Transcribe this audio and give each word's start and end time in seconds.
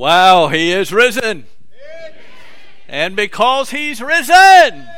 Wow, 0.00 0.48
he 0.48 0.72
is 0.72 0.94
risen. 0.94 1.44
And 2.88 3.14
because 3.14 3.68
he's 3.68 4.00
risen, 4.00 4.88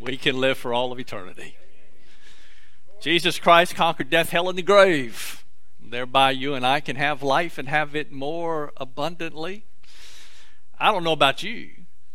we 0.00 0.16
can 0.16 0.40
live 0.40 0.58
for 0.58 0.74
all 0.74 0.90
of 0.90 0.98
eternity. 0.98 1.54
Jesus 3.00 3.38
Christ 3.38 3.76
conquered 3.76 4.10
death, 4.10 4.30
hell, 4.30 4.48
and 4.48 4.58
the 4.58 4.62
grave. 4.62 5.44
Thereby, 5.80 6.32
you 6.32 6.54
and 6.54 6.66
I 6.66 6.80
can 6.80 6.96
have 6.96 7.22
life 7.22 7.56
and 7.56 7.68
have 7.68 7.94
it 7.94 8.10
more 8.10 8.72
abundantly. 8.78 9.64
I 10.80 10.90
don't 10.90 11.04
know 11.04 11.12
about 11.12 11.44
you, 11.44 11.70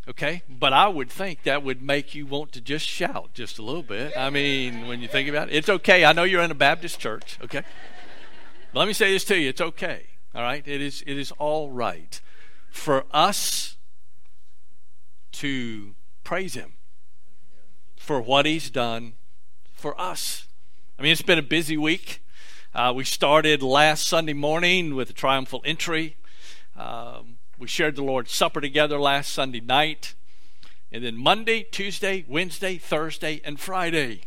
okay? 0.06 0.42
But 0.50 0.74
I 0.74 0.90
would 0.90 1.10
think 1.10 1.44
that 1.44 1.64
would 1.64 1.82
make 1.82 2.14
you 2.14 2.26
want 2.26 2.52
to 2.52 2.62
just 2.62 2.86
shout 2.86 3.34
just 3.34 3.58
a 3.58 3.62
little 3.62 3.84
bit. 3.84 4.12
I 4.18 4.30
mean, 4.32 4.86
when 4.86 5.00
you 5.00 5.08
think 5.08 5.30
about 5.30 5.48
it, 5.48 5.56
it's 5.56 5.70
okay. 5.70 6.04
I 6.04 6.12
know 6.12 6.24
you're 6.24 6.44
in 6.44 6.52
a 6.52 6.56
Baptist 6.56 7.00
church, 7.00 7.40
okay? 7.42 7.64
But 8.74 8.80
let 8.82 8.88
me 8.90 8.94
say 8.94 9.14
this 9.14 9.24
to 9.24 9.38
you 9.38 9.48
it's 9.48 9.62
okay, 9.62 10.08
all 10.38 10.44
right? 10.44 10.66
It 10.68 10.82
is, 10.82 11.04
it 11.08 11.18
is 11.18 11.32
all 11.40 11.72
right 11.72 12.22
for 12.70 13.06
us 13.12 13.76
to 15.32 15.96
praise 16.24 16.54
Him 16.54 16.74
for 17.96 18.22
what 18.22 18.46
He's 18.46 18.70
done 18.70 19.14
for 19.74 20.00
us. 20.00 20.46
I 21.00 21.02
mean, 21.02 21.12
it's 21.12 21.24
been 21.24 21.40
a 21.40 21.44
busy 21.44 21.76
week. 21.76 22.24
Uh, 22.76 22.94
we 22.96 23.04
started 23.04 23.64
last 23.64 24.06
Sunday 24.06 24.34
morning 24.34 24.94
with 24.94 25.10
a 25.10 25.14
triumphal 25.14 25.64
entry. 25.66 26.18
Um, 26.76 27.38
we 27.58 27.68
shared 27.68 27.96
the 27.96 28.04
Lord's 28.04 28.32
Supper 28.32 28.62
together 28.62 29.00
last 29.00 29.34
Sunday 29.34 29.62
night. 29.62 30.14
And 30.92 31.04
then 31.04 31.18
Monday, 31.18 31.64
Tuesday, 31.64 32.26
Wednesday, 32.28 32.78
Thursday, 32.78 33.42
and 33.44 33.60
Friday, 33.60 34.22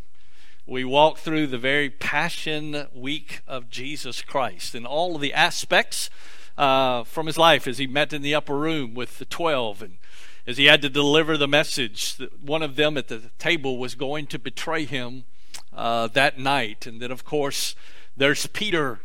we 0.67 0.85
walk 0.85 1.19
through 1.19 1.47
the 1.47 1.59
very 1.59 1.91
Passion 1.91 2.87
Week 2.95 3.41
of 3.47 3.71
Jesus 3.71 4.23
Christ 4.23 4.75
and 4.75 4.87
all 4.87 5.17
of 5.17 5.21
the 5.21 5.35
aspects 5.35 6.11
uh, 6.57 7.05
from 7.05 7.27
his 7.27 7.39
life 7.39 7.67
as 7.67 7.79
he 7.79 7.87
met 7.87 8.13
in 8.13 8.23
the 8.23 8.35
upper 8.35 8.57
room 8.57 8.95
with 8.95 9.19
the 9.19 9.25
12 9.25 9.83
and 9.83 9.99
as 10.47 10.57
he 10.57 10.67
had 10.67 10.83
to 10.83 10.89
deliver 10.89 11.37
the 11.37 11.49
message 11.49 12.17
that 12.17 12.43
one 12.43 12.63
of 12.63 12.77
them 12.77 12.97
at 12.97 13.09
the 13.09 13.31
table 13.39 13.79
was 13.79 13.95
going 13.95 14.27
to 14.27 14.39
betray 14.39 14.85
him 14.85 15.25
uh, 15.73 16.07
that 16.09 16.39
night. 16.39 16.87
And 16.87 17.01
then, 17.01 17.11
of 17.11 17.25
course, 17.25 17.75
there's 18.17 18.47
Peter. 18.47 19.01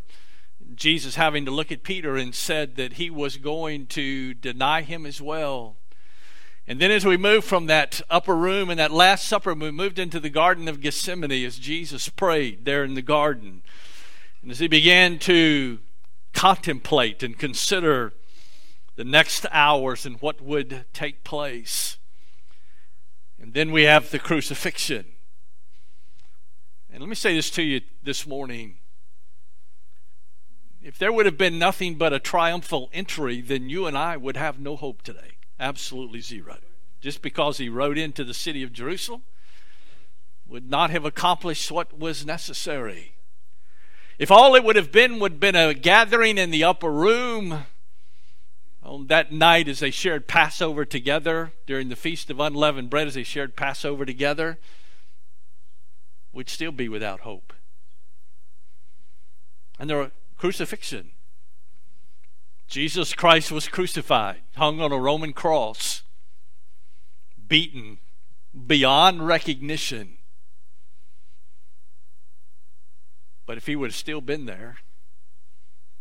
Jesus 0.73 1.15
having 1.15 1.45
to 1.45 1.51
look 1.51 1.71
at 1.71 1.83
Peter 1.83 2.15
and 2.15 2.33
said 2.33 2.75
that 2.75 2.93
he 2.93 3.09
was 3.09 3.37
going 3.37 3.85
to 3.87 4.33
deny 4.33 4.81
him 4.81 5.05
as 5.05 5.21
well. 5.21 5.75
And 6.67 6.79
then, 6.79 6.89
as 6.89 7.05
we 7.05 7.15
moved 7.15 7.45
from 7.45 7.67
that 7.67 8.01
upper 8.09 8.35
room 8.35 8.71
and 8.71 8.79
that 8.79 8.91
Last 8.91 9.27
Supper, 9.27 9.53
we 9.53 9.69
moved 9.69 9.99
into 9.99 10.19
the 10.19 10.31
Garden 10.31 10.67
of 10.67 10.81
Gethsemane 10.81 11.45
as 11.45 11.59
Jesus 11.59 12.09
prayed 12.09 12.65
there 12.65 12.83
in 12.83 12.95
the 12.95 13.03
garden. 13.03 13.61
And 14.41 14.49
as 14.49 14.57
he 14.59 14.67
began 14.67 15.19
to 15.19 15.79
contemplate 16.33 17.21
and 17.21 17.37
consider 17.37 18.13
the 18.95 19.03
next 19.03 19.45
hours 19.51 20.05
and 20.05 20.19
what 20.21 20.41
would 20.41 20.85
take 20.91 21.23
place. 21.23 21.97
And 23.39 23.53
then 23.53 23.71
we 23.71 23.83
have 23.83 24.09
the 24.09 24.19
crucifixion. 24.19 25.05
And 26.91 26.99
let 26.99 27.09
me 27.09 27.15
say 27.15 27.35
this 27.35 27.51
to 27.51 27.61
you 27.61 27.81
this 28.03 28.25
morning. 28.25 28.77
If 30.81 30.97
there 30.97 31.11
would 31.11 31.25
have 31.25 31.37
been 31.37 31.59
nothing 31.59 31.95
but 31.95 32.13
a 32.13 32.19
triumphal 32.19 32.89
entry, 32.93 33.41
then 33.41 33.69
you 33.69 33.85
and 33.85 33.97
I 33.97 34.17
would 34.17 34.37
have 34.37 34.59
no 34.59 34.75
hope 34.75 35.01
today. 35.01 35.34
Absolutely 35.59 36.21
zero. 36.21 36.57
Just 37.01 37.21
because 37.21 37.57
he 37.57 37.69
rode 37.69 37.97
into 37.97 38.23
the 38.23 38.33
city 38.33 38.63
of 38.63 38.73
Jerusalem 38.73 39.23
would 40.47 40.69
not 40.69 40.89
have 40.91 41.05
accomplished 41.05 41.71
what 41.71 41.97
was 41.97 42.25
necessary. 42.25 43.13
If 44.17 44.31
all 44.31 44.55
it 44.55 44.63
would 44.63 44.75
have 44.75 44.91
been 44.91 45.19
would 45.19 45.33
have 45.33 45.39
been 45.39 45.55
a 45.55 45.73
gathering 45.73 46.37
in 46.37 46.51
the 46.51 46.63
upper 46.63 46.91
room 46.91 47.65
on 48.83 49.07
that 49.07 49.31
night 49.31 49.67
as 49.67 49.79
they 49.79 49.91
shared 49.91 50.27
Passover 50.27 50.85
together 50.85 51.53
during 51.65 51.89
the 51.89 51.95
Feast 51.95 52.29
of 52.29 52.39
Unleavened 52.39 52.89
Bread, 52.89 53.07
as 53.07 53.15
they 53.15 53.23
shared 53.23 53.55
Passover 53.55 54.05
together, 54.05 54.59
would 56.31 56.49
still 56.49 56.71
be 56.71 56.87
without 56.87 57.21
hope. 57.21 57.53
And 59.79 59.89
their 59.89 60.11
crucifixion. 60.37 61.11
Jesus 62.67 63.13
Christ 63.13 63.51
was 63.51 63.67
crucified, 63.67 64.41
hung 64.55 64.81
on 64.81 64.91
a 64.91 64.97
Roman 64.97 65.33
cross, 65.33 66.03
beaten 67.47 67.99
beyond 68.65 69.25
recognition. 69.25 70.17
But 73.45 73.57
if 73.57 73.67
he 73.67 73.75
would 73.75 73.91
have 73.91 73.95
still 73.95 74.21
been 74.21 74.45
there, 74.45 74.77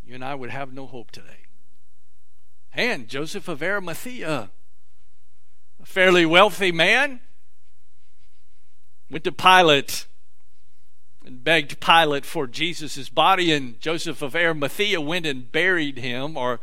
you 0.03 0.15
and 0.15 0.25
I 0.25 0.35
would 0.35 0.51
have 0.51 0.73
no 0.73 0.87
hope 0.87 1.11
today. 1.11 1.47
And 2.73 3.09
Joseph 3.09 3.47
of 3.49 3.63
Arimathea, 3.63 4.51
a 5.83 5.87
fairly 5.87 6.27
wealthy 6.27 6.73
man, 6.73 7.21
went 9.11 9.25
to 9.25 9.33
Pilate 9.33 10.07
and 11.25 11.43
begged 11.43 11.81
Pilate 11.81 12.27
for 12.27 12.47
Jesus' 12.47 13.09
body, 13.09 13.53
and 13.53 13.81
Joseph 13.81 14.21
of 14.21 14.37
Arimathea 14.37 15.01
went 15.01 15.27
and 15.27 15.51
buried 15.51 15.99
him 15.99 16.37
or 16.37 16.61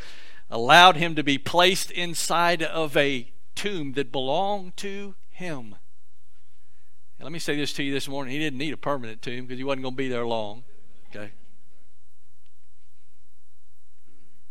allowed 0.50 0.98
him 0.98 1.16
to 1.16 1.24
be 1.24 1.38
placed 1.38 1.90
inside 1.92 2.62
of 2.62 2.96
a 2.96 3.32
tomb 3.56 3.94
that 3.94 4.12
belonged 4.12 4.78
to 4.78 5.16
him. 5.30 5.76
And 7.18 7.24
let 7.24 7.32
me 7.32 7.40
say 7.40 7.56
this 7.56 7.74
to 7.74 7.84
you 7.84 7.92
this 7.92 8.08
morning. 8.08 8.34
He 8.34 8.40
didn't 8.40 8.60
need 8.60 8.74
a 8.74 8.78
permanent 8.78 9.22
tomb 9.22 9.46
because 9.46 9.58
he 9.58 9.64
wasn't 9.64 9.84
going 9.84 9.94
to 9.94 9.98
be 9.98 10.10
there 10.10 10.26
long. 10.26 10.64
Okay? 11.10 11.32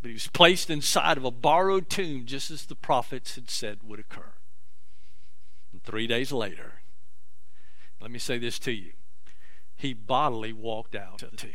But 0.03 0.09
he 0.09 0.15
was 0.15 0.29
placed 0.29 0.71
inside 0.71 1.19
of 1.19 1.25
a 1.25 1.31
borrowed 1.31 1.91
tomb 1.91 2.27
just 2.27 2.51
as 2.51 2.67
the 2.67 2.75
prophets 2.75 3.35
had 3.35 3.51
said 3.51 3.79
would 3.85 4.01
occur. 4.01 4.33
And 5.73 5.83
three 5.83 6.07
days 6.07 6.33
later, 6.33 6.81
let 8.01 8.11
me 8.11 8.19
say 8.19 8.39
this 8.39 8.59
to 8.61 8.73
you 8.73 8.93
he 9.81 9.95
bodily 9.95 10.53
walked 10.53 10.95
out 10.95 11.23
tomb. 11.37 11.51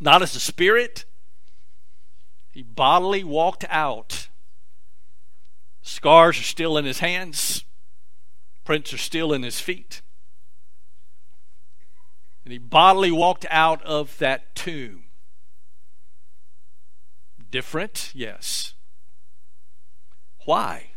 Not 0.00 0.22
as 0.22 0.34
a 0.34 0.40
spirit, 0.40 1.04
he 2.50 2.62
bodily 2.62 3.22
walked 3.22 3.64
out. 3.70 4.28
Scars 5.82 6.40
are 6.40 6.42
still 6.42 6.76
in 6.76 6.84
his 6.84 6.98
hands, 6.98 7.64
prints 8.64 8.92
are 8.92 8.98
still 8.98 9.32
in 9.32 9.44
his 9.44 9.60
feet. 9.60 10.02
And 12.44 12.52
he 12.52 12.58
bodily 12.58 13.12
walked 13.12 13.46
out 13.48 13.80
of 13.84 14.18
that 14.18 14.54
tomb. 14.56 15.04
Different? 17.50 18.10
Yes. 18.14 18.74
Why? 20.44 20.90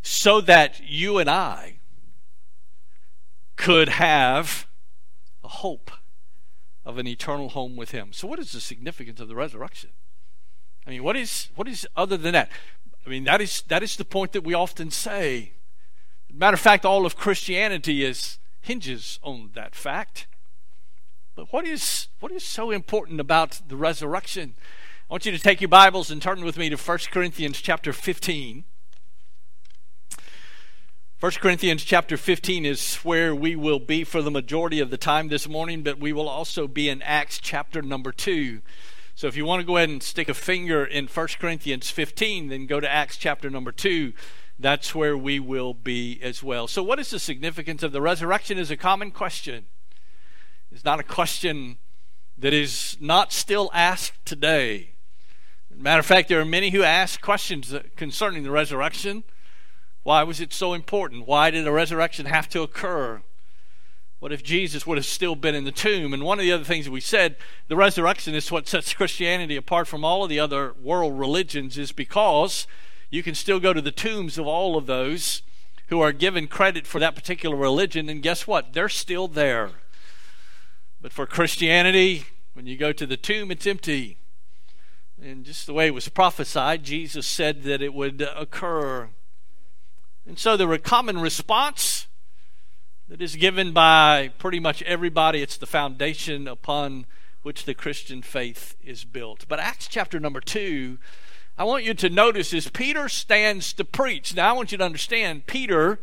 So 0.00 0.40
that 0.40 0.80
you 0.82 1.18
and 1.18 1.28
I 1.28 1.80
could 3.62 3.90
have 3.90 4.66
a 5.44 5.48
hope 5.48 5.92
of 6.84 6.98
an 6.98 7.06
eternal 7.06 7.50
home 7.50 7.76
with 7.76 7.92
him. 7.92 8.12
So 8.12 8.26
what 8.26 8.40
is 8.40 8.50
the 8.50 8.60
significance 8.60 9.20
of 9.20 9.28
the 9.28 9.36
resurrection? 9.36 9.90
I 10.84 10.90
mean, 10.90 11.04
what 11.04 11.16
is 11.16 11.48
what 11.54 11.68
is 11.68 11.86
other 11.94 12.16
than 12.16 12.32
that? 12.32 12.50
I 13.06 13.08
mean, 13.08 13.22
that 13.22 13.40
is 13.40 13.62
that 13.68 13.84
is 13.84 13.94
the 13.94 14.04
point 14.04 14.32
that 14.32 14.42
we 14.42 14.52
often 14.52 14.90
say. 14.90 15.52
Matter 16.28 16.54
of 16.54 16.60
fact, 16.60 16.84
all 16.84 17.06
of 17.06 17.16
Christianity 17.16 18.04
is 18.04 18.38
hinges 18.62 19.20
on 19.22 19.50
that 19.54 19.76
fact. 19.76 20.26
But 21.36 21.52
what 21.52 21.64
is 21.64 22.08
what 22.18 22.32
is 22.32 22.42
so 22.42 22.72
important 22.72 23.20
about 23.20 23.60
the 23.68 23.76
resurrection? 23.76 24.54
I 25.08 25.14
want 25.14 25.24
you 25.24 25.30
to 25.30 25.38
take 25.38 25.60
your 25.60 25.68
Bibles 25.68 26.10
and 26.10 26.20
turn 26.20 26.44
with 26.44 26.58
me 26.58 26.68
to 26.68 26.76
1 26.76 26.98
Corinthians 27.12 27.60
chapter 27.60 27.92
15. 27.92 28.64
1 31.22 31.30
Corinthians 31.34 31.84
chapter 31.84 32.16
15 32.16 32.66
is 32.66 32.96
where 32.96 33.32
we 33.32 33.54
will 33.54 33.78
be 33.78 34.02
for 34.02 34.22
the 34.22 34.30
majority 34.32 34.80
of 34.80 34.90
the 34.90 34.96
time 34.96 35.28
this 35.28 35.48
morning, 35.48 35.84
but 35.84 36.00
we 36.00 36.12
will 36.12 36.28
also 36.28 36.66
be 36.66 36.88
in 36.88 37.00
Acts 37.00 37.38
chapter 37.38 37.80
number 37.80 38.10
2. 38.10 38.60
So 39.14 39.28
if 39.28 39.36
you 39.36 39.44
want 39.44 39.60
to 39.60 39.64
go 39.64 39.76
ahead 39.76 39.88
and 39.88 40.02
stick 40.02 40.28
a 40.28 40.34
finger 40.34 40.84
in 40.84 41.06
1 41.06 41.28
Corinthians 41.38 41.90
15, 41.90 42.48
then 42.48 42.66
go 42.66 42.80
to 42.80 42.90
Acts 42.90 43.16
chapter 43.16 43.48
number 43.48 43.70
2. 43.70 44.12
That's 44.58 44.96
where 44.96 45.16
we 45.16 45.38
will 45.38 45.74
be 45.74 46.18
as 46.24 46.42
well. 46.42 46.66
So, 46.66 46.82
what 46.82 46.98
is 46.98 47.10
the 47.10 47.20
significance 47.20 47.84
of 47.84 47.92
the 47.92 48.02
resurrection? 48.02 48.58
Is 48.58 48.72
a 48.72 48.76
common 48.76 49.12
question. 49.12 49.66
It's 50.72 50.84
not 50.84 50.98
a 50.98 51.04
question 51.04 51.76
that 52.36 52.52
is 52.52 52.96
not 53.00 53.32
still 53.32 53.70
asked 53.72 54.26
today. 54.26 54.94
Matter 55.72 56.00
of 56.00 56.06
fact, 56.06 56.28
there 56.28 56.40
are 56.40 56.44
many 56.44 56.70
who 56.70 56.82
ask 56.82 57.20
questions 57.20 57.72
concerning 57.94 58.42
the 58.42 58.50
resurrection. 58.50 59.22
Why 60.02 60.22
was 60.22 60.40
it 60.40 60.52
so 60.52 60.72
important? 60.72 61.26
Why 61.26 61.50
did 61.50 61.66
a 61.66 61.72
resurrection 61.72 62.26
have 62.26 62.48
to 62.50 62.62
occur? 62.62 63.22
What 64.18 64.32
if 64.32 64.42
Jesus 64.42 64.86
would 64.86 64.98
have 64.98 65.06
still 65.06 65.34
been 65.34 65.54
in 65.54 65.64
the 65.64 65.72
tomb? 65.72 66.14
And 66.14 66.22
one 66.22 66.38
of 66.38 66.44
the 66.44 66.52
other 66.52 66.64
things 66.64 66.84
that 66.84 66.92
we 66.92 67.00
said, 67.00 67.36
the 67.68 67.76
resurrection 67.76 68.34
is 68.34 68.52
what 68.52 68.68
sets 68.68 68.94
Christianity 68.94 69.56
apart 69.56 69.88
from 69.88 70.04
all 70.04 70.22
of 70.22 70.30
the 70.30 70.38
other 70.38 70.74
world 70.80 71.18
religions, 71.18 71.76
is 71.76 71.92
because 71.92 72.66
you 73.10 73.22
can 73.22 73.34
still 73.34 73.60
go 73.60 73.72
to 73.72 73.80
the 73.80 73.90
tombs 73.90 74.38
of 74.38 74.46
all 74.46 74.76
of 74.76 74.86
those 74.86 75.42
who 75.88 76.00
are 76.00 76.12
given 76.12 76.46
credit 76.46 76.86
for 76.86 76.98
that 76.98 77.14
particular 77.14 77.56
religion, 77.56 78.08
and 78.08 78.22
guess 78.22 78.46
what? 78.46 78.72
They're 78.72 78.88
still 78.88 79.28
there. 79.28 79.72
But 81.00 81.12
for 81.12 81.26
Christianity, 81.26 82.26
when 82.54 82.66
you 82.66 82.76
go 82.76 82.92
to 82.92 83.06
the 83.06 83.16
tomb, 83.16 83.50
it's 83.50 83.66
empty. 83.66 84.16
And 85.20 85.44
just 85.44 85.66
the 85.66 85.72
way 85.72 85.88
it 85.88 85.94
was 85.94 86.08
prophesied, 86.08 86.84
Jesus 86.84 87.26
said 87.26 87.64
that 87.64 87.82
it 87.82 87.92
would 87.92 88.22
occur. 88.36 89.10
And 90.26 90.38
so 90.38 90.56
the 90.56 90.78
common 90.78 91.18
response 91.18 92.06
that 93.08 93.20
is 93.20 93.36
given 93.36 93.72
by 93.72 94.30
pretty 94.38 94.60
much 94.60 94.80
everybody, 94.82 95.42
it's 95.42 95.56
the 95.56 95.66
foundation 95.66 96.46
upon 96.46 97.06
which 97.42 97.64
the 97.64 97.74
Christian 97.74 98.22
faith 98.22 98.76
is 98.82 99.04
built. 99.04 99.46
But 99.48 99.58
Acts 99.58 99.88
chapter 99.88 100.20
number 100.20 100.40
2, 100.40 100.98
I 101.58 101.64
want 101.64 101.84
you 101.84 101.92
to 101.94 102.08
notice 102.08 102.52
is 102.52 102.68
Peter 102.68 103.08
stands 103.08 103.72
to 103.74 103.84
preach. 103.84 104.34
Now 104.34 104.50
I 104.50 104.52
want 104.52 104.72
you 104.72 104.78
to 104.78 104.84
understand 104.84 105.46
Peter 105.46 105.98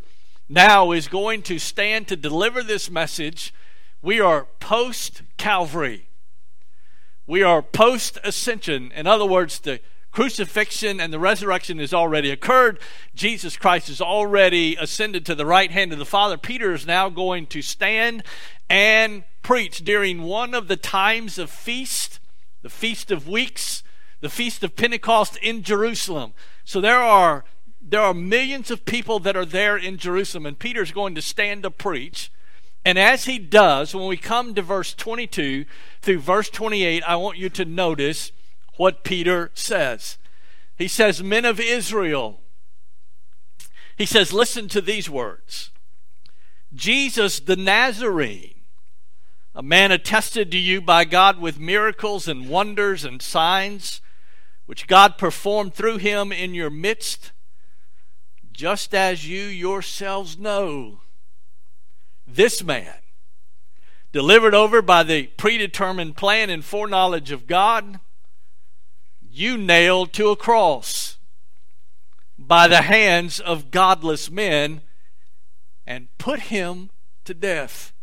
now 0.49 0.91
is 0.91 1.07
going 1.07 1.41
to 1.43 1.57
stand 1.57 2.07
to 2.09 2.15
deliver 2.15 2.61
this 2.61 2.89
message. 2.89 3.53
We 4.01 4.19
are 4.19 4.47
post 4.59 5.21
Calvary. 5.37 6.09
We 7.25 7.41
are 7.41 7.61
post 7.61 8.17
ascension. 8.23 8.91
In 8.93 9.07
other 9.07 9.25
words, 9.25 9.59
the 9.59 9.79
crucifixion 10.11 10.99
and 10.99 11.13
the 11.13 11.19
resurrection 11.19 11.79
has 11.79 11.93
already 11.93 12.31
occurred. 12.31 12.79
Jesus 13.15 13.57
Christ 13.57 13.87
has 13.87 14.01
already 14.01 14.75
ascended 14.75 15.25
to 15.25 15.35
the 15.35 15.45
right 15.45 15.71
hand 15.71 15.91
of 15.91 15.99
the 15.99 16.05
Father. 16.05 16.37
Peter 16.37 16.73
is 16.73 16.85
now 16.85 17.09
going 17.09 17.45
to 17.47 17.61
stand 17.61 18.23
and 18.69 19.23
preach 19.41 19.79
during 19.79 20.23
one 20.23 20.53
of 20.53 20.67
the 20.67 20.77
times 20.77 21.37
of 21.37 21.49
feast, 21.49 22.19
the 22.61 22.69
Feast 22.69 23.11
of 23.11 23.27
Weeks, 23.27 23.83
the 24.21 24.29
Feast 24.29 24.63
of 24.63 24.75
Pentecost 24.75 25.37
in 25.37 25.63
Jerusalem. 25.63 26.33
So 26.65 26.81
there 26.81 27.01
are 27.01 27.45
there 27.81 28.01
are 28.01 28.13
millions 28.13 28.69
of 28.69 28.85
people 28.85 29.19
that 29.19 29.37
are 29.37 29.45
there 29.45 29.75
in 29.77 29.97
Jerusalem, 29.97 30.45
and 30.45 30.59
Peter's 30.59 30.91
going 30.91 31.15
to 31.15 31.21
stand 31.21 31.63
to 31.63 31.71
preach. 31.71 32.31
And 32.85 32.99
as 32.99 33.25
he 33.25 33.39
does, 33.39 33.95
when 33.95 34.07
we 34.07 34.17
come 34.17 34.53
to 34.53 34.61
verse 34.61 34.93
22 34.93 35.65
through 36.01 36.19
verse 36.19 36.49
28, 36.49 37.03
I 37.07 37.15
want 37.15 37.37
you 37.37 37.49
to 37.49 37.65
notice 37.65 38.31
what 38.79 39.03
Peter 39.03 39.51
says. 39.53 40.17
He 40.77 40.87
says, 40.87 41.21
Men 41.21 41.43
of 41.43 41.59
Israel, 41.59 42.39
he 43.97 44.05
says, 44.05 44.31
Listen 44.31 44.69
to 44.69 44.79
these 44.79 45.09
words. 45.09 45.71
Jesus 46.73 47.41
the 47.41 47.57
Nazarene, 47.57 48.61
a 49.53 49.61
man 49.61 49.91
attested 49.91 50.49
to 50.51 50.57
you 50.57 50.79
by 50.79 51.03
God 51.03 51.39
with 51.41 51.59
miracles 51.59 52.25
and 52.25 52.47
wonders 52.47 53.03
and 53.03 53.21
signs, 53.21 53.99
which 54.65 54.87
God 54.87 55.17
performed 55.17 55.73
through 55.73 55.97
him 55.97 56.31
in 56.31 56.53
your 56.53 56.69
midst 56.69 57.33
just 58.53 58.95
as 58.95 59.27
you 59.27 59.41
yourselves 59.41 60.39
know, 60.39 61.01
this 62.25 62.63
man, 62.63 62.95
delivered 64.13 64.55
over 64.55 64.81
by 64.81 65.03
the 65.03 65.27
predetermined 65.35 66.15
plan 66.15 66.49
and 66.49 66.63
foreknowledge 66.63 67.31
of 67.31 67.45
God, 67.45 67.99
you 69.31 69.57
nailed 69.57 70.13
to 70.13 70.29
a 70.29 70.35
cross 70.35 71.17
by 72.37 72.67
the 72.67 72.83
hands 72.83 73.39
of 73.39 73.71
godless 73.71 74.29
men 74.29 74.81
and 75.85 76.07
put 76.17 76.41
him 76.41 76.89
to 77.25 77.33
death. 77.33 77.93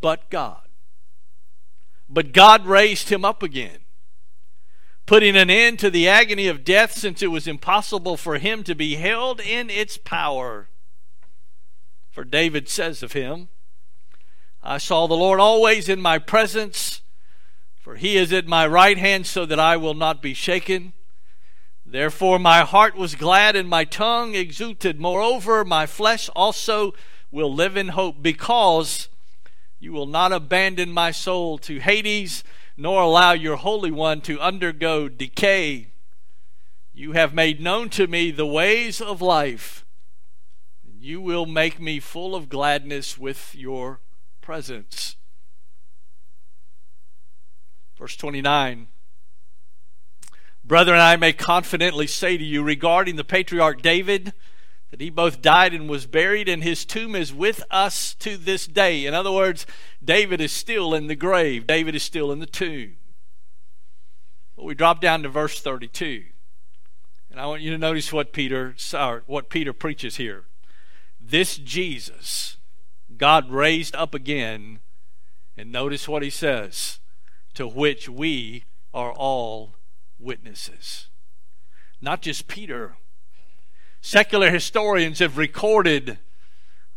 But 0.00 0.30
God. 0.30 0.62
But 2.08 2.32
God 2.32 2.66
raised 2.66 3.08
him 3.08 3.24
up 3.24 3.42
again 3.42 3.82
putting 5.06 5.36
an 5.36 5.50
end 5.50 5.78
to 5.80 5.90
the 5.90 6.08
agony 6.08 6.46
of 6.46 6.64
death 6.64 6.92
since 6.92 7.22
it 7.22 7.30
was 7.30 7.46
impossible 7.46 8.16
for 8.16 8.38
him 8.38 8.62
to 8.64 8.74
be 8.74 8.96
held 8.96 9.40
in 9.40 9.68
its 9.68 9.98
power. 9.98 10.68
For 12.10 12.24
David 12.24 12.68
says 12.68 13.02
of 13.02 13.12
him, 13.12 13.48
I 14.62 14.78
saw 14.78 15.06
the 15.06 15.14
Lord 15.14 15.40
always 15.40 15.88
in 15.88 16.00
my 16.00 16.18
presence, 16.18 17.01
for 17.82 17.96
he 17.96 18.16
is 18.16 18.32
at 18.32 18.46
my 18.46 18.64
right 18.64 18.96
hand 18.96 19.26
so 19.26 19.44
that 19.44 19.58
I 19.58 19.76
will 19.76 19.92
not 19.92 20.22
be 20.22 20.34
shaken. 20.34 20.92
Therefore 21.84 22.38
my 22.38 22.60
heart 22.60 22.96
was 22.96 23.16
glad 23.16 23.56
and 23.56 23.68
my 23.68 23.84
tongue 23.84 24.36
exulted. 24.36 25.00
Moreover, 25.00 25.64
my 25.64 25.86
flesh 25.86 26.30
also 26.36 26.94
will 27.32 27.52
live 27.52 27.76
in 27.76 27.88
hope, 27.88 28.22
because 28.22 29.08
you 29.80 29.92
will 29.92 30.06
not 30.06 30.32
abandon 30.32 30.92
my 30.92 31.10
soul 31.10 31.58
to 31.58 31.80
Hades 31.80 32.44
nor 32.76 33.02
allow 33.02 33.32
your 33.32 33.56
Holy 33.56 33.90
One 33.90 34.20
to 34.22 34.40
undergo 34.40 35.08
decay. 35.08 35.88
You 36.94 37.12
have 37.12 37.34
made 37.34 37.60
known 37.60 37.88
to 37.90 38.06
me 38.06 38.30
the 38.30 38.46
ways 38.46 39.00
of 39.00 39.20
life. 39.20 39.84
And 40.86 41.02
you 41.02 41.20
will 41.20 41.46
make 41.46 41.80
me 41.80 41.98
full 41.98 42.36
of 42.36 42.48
gladness 42.48 43.18
with 43.18 43.56
your 43.56 44.00
presence. 44.40 45.16
Verse 48.02 48.16
29 48.16 48.88
Brethren, 50.64 50.98
I 50.98 51.14
may 51.14 51.32
confidently 51.32 52.08
say 52.08 52.36
to 52.36 52.42
you 52.42 52.64
regarding 52.64 53.14
the 53.14 53.22
patriarch 53.22 53.80
David 53.80 54.32
that 54.90 55.00
he 55.00 55.08
both 55.08 55.40
died 55.40 55.72
and 55.72 55.88
was 55.88 56.06
buried, 56.08 56.48
and 56.48 56.64
his 56.64 56.84
tomb 56.84 57.14
is 57.14 57.32
with 57.32 57.62
us 57.70 58.14
to 58.14 58.36
this 58.36 58.66
day. 58.66 59.06
In 59.06 59.14
other 59.14 59.30
words, 59.30 59.66
David 60.04 60.40
is 60.40 60.50
still 60.50 60.94
in 60.94 61.06
the 61.06 61.14
grave, 61.14 61.64
David 61.64 61.94
is 61.94 62.02
still 62.02 62.32
in 62.32 62.40
the 62.40 62.46
tomb. 62.46 62.96
But 64.56 64.64
we 64.64 64.74
drop 64.74 65.00
down 65.00 65.22
to 65.22 65.28
verse 65.28 65.60
32. 65.60 66.24
And 67.30 67.38
I 67.38 67.46
want 67.46 67.62
you 67.62 67.70
to 67.70 67.78
notice 67.78 68.12
what 68.12 68.32
Peter 68.32 68.74
what 69.26 69.48
Peter 69.48 69.72
preaches 69.72 70.16
here. 70.16 70.46
This 71.20 71.56
Jesus 71.56 72.56
God 73.16 73.52
raised 73.52 73.94
up 73.94 74.12
again, 74.12 74.80
and 75.56 75.70
notice 75.70 76.08
what 76.08 76.24
he 76.24 76.30
says, 76.30 76.98
to 77.54 77.66
which 77.68 78.08
we 78.08 78.64
are 78.92 79.12
all 79.12 79.74
witnesses. 80.18 81.08
Not 82.00 82.22
just 82.22 82.48
Peter, 82.48 82.96
Secular 84.04 84.50
historians 84.50 85.20
have 85.20 85.38
recorded 85.38 86.18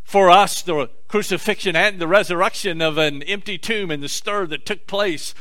for 0.03 0.31
us 0.31 0.63
the 0.63 0.89
crucifixion 1.07 1.75
and 1.75 1.99
the 1.99 2.07
resurrection 2.07 2.81
of 2.81 2.97
an 2.97 3.21
empty 3.23 3.59
tomb 3.59 3.91
and 3.91 4.01
the 4.01 4.09
stir 4.09 4.47
that 4.47 4.65
took 4.65 4.87
place 4.87 5.35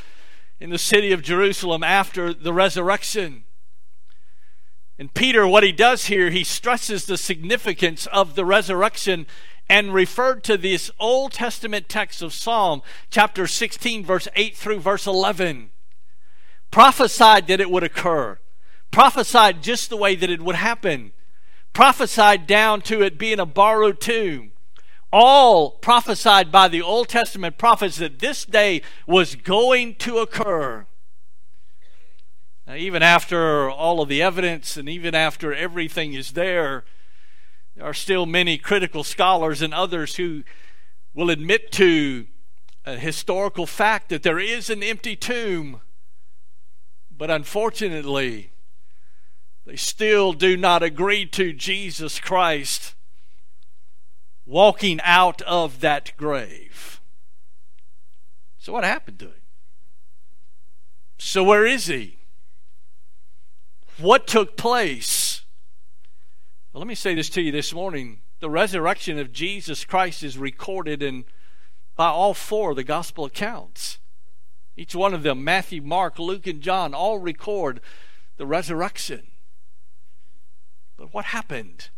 in 0.61 0.69
the 0.69 0.79
city 0.79 1.11
of 1.11 1.23
Jerusalem 1.23 1.83
after 1.83 2.35
the 2.35 2.53
resurrection. 2.53 3.45
And 4.99 5.13
Peter, 5.15 5.49
what 5.49 5.65
he 5.65 5.73
does 5.73 6.07
here, 6.07 6.29
he 6.29 6.45
stresses 6.45 7.07
the 7.07 7.17
significance 7.17 8.07
of 8.09 8.35
the 8.35 8.45
resurrection 8.45 9.27
and 9.69 9.95
referred 9.95 10.45
to 10.45 10.57
this 10.57 10.91
Old 10.99 11.33
Testament 11.33 11.89
text 11.89 12.23
of 12.23 12.33
Psalm 12.33 12.83
chapter 13.11 13.47
16, 13.47 14.05
verse 14.05 14.29
8 14.35 14.57
through 14.57 14.81
verse 14.81 15.07
11. 15.07 15.71
Prophesied 16.71 17.47
that 17.47 17.61
it 17.61 17.71
would 17.71 17.83
occur, 17.83 18.39
prophesied 18.91 19.63
just 19.63 19.91
the 19.91 19.97
way 19.97 20.15
that 20.15 20.31
it 20.31 20.43
would 20.43 20.57
happen 20.57 21.13
prophesied 21.75 22.47
down 22.47 22.81
to 22.81 23.03
it 23.03 23.19
being 23.19 23.39
a 23.39 23.45
borrowed 23.45 24.01
tomb. 24.01 24.53
All 25.13 25.73
prophesied 25.73 26.51
by 26.51 26.69
the 26.69 26.81
Old 26.81 27.09
Testament 27.09 27.59
prophets 27.59 27.99
that 27.99 28.21
this 28.21 28.45
day 28.45 28.81
was 29.07 29.37
going 29.37 29.97
to 29.97 30.19
occur. 30.19 30.87
Now, 32.67 32.75
even 32.75 33.03
after 33.03 33.69
all 33.71 34.01
of 34.01 34.09
the 34.09 34.23
evidence 34.23 34.77
and 34.79 34.89
even 34.89 35.15
after 35.15 35.53
everything 35.53 36.15
is 36.15 36.33
there, 36.33 36.85
there 37.77 37.87
are 37.87 37.95
still 37.95 38.27
many 38.27 38.57
critical 38.57 39.03
scholars 39.03 39.61
and 39.63 39.75
others 39.75 40.17
who 40.17 40.45
will 41.13 41.31
admit 41.31 41.73
to 41.73 42.27
a 42.85 42.97
historical 42.97 43.67
fact 43.67 44.09
that 44.11 44.23
there 44.23 44.39
is 44.39 44.71
an 44.71 44.83
empty 44.83 45.17
tomb. 45.17 45.81
But 47.17 47.31
unfortunately, 47.31 48.53
they 49.67 49.77
still 49.77 50.33
do 50.33 50.57
not 50.57 50.83
agree 50.83 51.27
to 51.27 51.53
Jesus 51.53 52.21
Christ 52.21 52.95
walking 54.47 55.01
out 55.03 55.41
of 55.43 55.81
that 55.81 56.13
grave. 56.17 57.01
So, 58.59 58.73
what 58.73 58.85
happened 58.85 59.19
to 59.21 59.27
him? 59.27 59.43
So, 61.19 61.43
where 61.45 61.67
is 61.67 61.87
he? 61.87 62.19
What 63.99 64.27
took 64.27 64.57
place? 64.57 65.34
Well, 66.75 66.81
let 66.81 66.89
me 66.89 66.97
say 66.97 67.15
this 67.15 67.29
to 67.31 67.41
you 67.41 67.53
this 67.53 67.73
morning. 67.73 68.19
The 68.41 68.51
resurrection 68.51 69.17
of 69.21 69.31
Jesus 69.31 69.85
Christ 69.85 70.25
is 70.25 70.37
recorded 70.37 71.05
in 71.05 71.25
by 71.95 72.09
all 72.09 72.35
four 72.35 72.71
of 72.71 72.77
the 72.77 72.83
gospel 72.83 73.25
accounts. 73.25 74.01
Each 74.77 74.93
one 74.93 75.15
of 75.15 75.23
them, 75.23 75.45
Matthew, 75.45 75.83
Mark, 75.83 76.19
Luke, 76.19 76.49
and 76.49 76.61
John, 76.61 76.93
all 76.93 77.21
record 77.21 77.81
the 78.39 78.45
resurrection. 78.45 79.29
But 80.97 81.15
what 81.15 81.27
happened? 81.27 81.91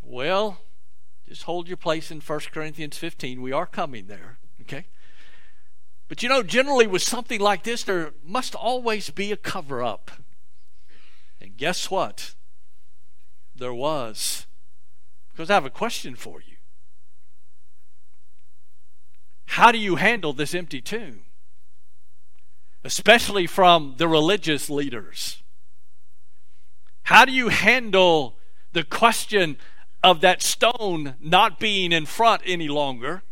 Well, 0.00 0.62
just 1.28 1.42
hold 1.42 1.68
your 1.68 1.76
place 1.76 2.10
in 2.10 2.22
1 2.22 2.40
Corinthians 2.50 2.96
15. 2.96 3.42
We 3.42 3.52
are 3.52 3.66
coming 3.66 4.06
there, 4.06 4.38
okay? 4.62 4.86
But 6.08 6.22
you 6.22 6.30
know, 6.30 6.42
generally 6.42 6.86
with 6.86 7.02
something 7.02 7.40
like 7.40 7.64
this, 7.64 7.84
there 7.84 8.14
must 8.24 8.54
always 8.54 9.10
be 9.10 9.32
a 9.32 9.36
cover 9.36 9.82
up. 9.82 10.12
And 11.42 11.58
guess 11.58 11.90
what? 11.90 12.36
There 13.54 13.74
was. 13.74 14.46
Because 15.30 15.50
I 15.50 15.54
have 15.54 15.64
a 15.64 15.70
question 15.70 16.14
for 16.14 16.40
you. 16.40 16.56
How 19.46 19.72
do 19.72 19.78
you 19.78 19.96
handle 19.96 20.32
this 20.32 20.54
empty 20.54 20.80
tomb? 20.80 21.24
especially 22.84 23.46
from 23.46 23.94
the 23.98 24.08
religious 24.08 24.68
leaders. 24.68 25.42
How 27.04 27.24
do 27.24 27.32
you 27.32 27.48
handle 27.48 28.36
the 28.72 28.84
question 28.84 29.56
of 30.02 30.20
that 30.20 30.42
stone 30.42 31.14
not 31.20 31.60
being 31.60 31.92
in 31.92 32.06
front 32.06 32.42
any 32.44 32.68
longer? 32.68 33.22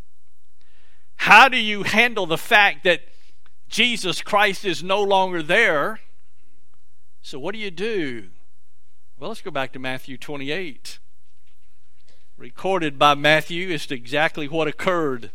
How 1.17 1.49
do 1.49 1.57
you 1.57 1.83
handle 1.83 2.27
the 2.27 2.39
fact 2.39 2.85
that 2.85 3.03
Jesus 3.69 4.23
Christ 4.23 4.65
is 4.65 4.83
no 4.83 5.03
longer 5.03 5.43
there? 5.43 6.01
So, 7.23 7.39
what 7.39 7.55
do 7.55 7.61
you 7.61 7.71
do? 7.71 8.29
Well, 9.21 9.29
let's 9.29 9.43
go 9.43 9.51
back 9.51 9.73
to 9.73 9.79
Matthew 9.79 10.17
28. 10.17 10.99
Recorded 12.39 12.99
by 12.99 13.15
Matthew 13.15 13.69
to 13.69 13.91
exactly 13.91 14.49
what 14.49 14.67
occurred. 14.67 15.31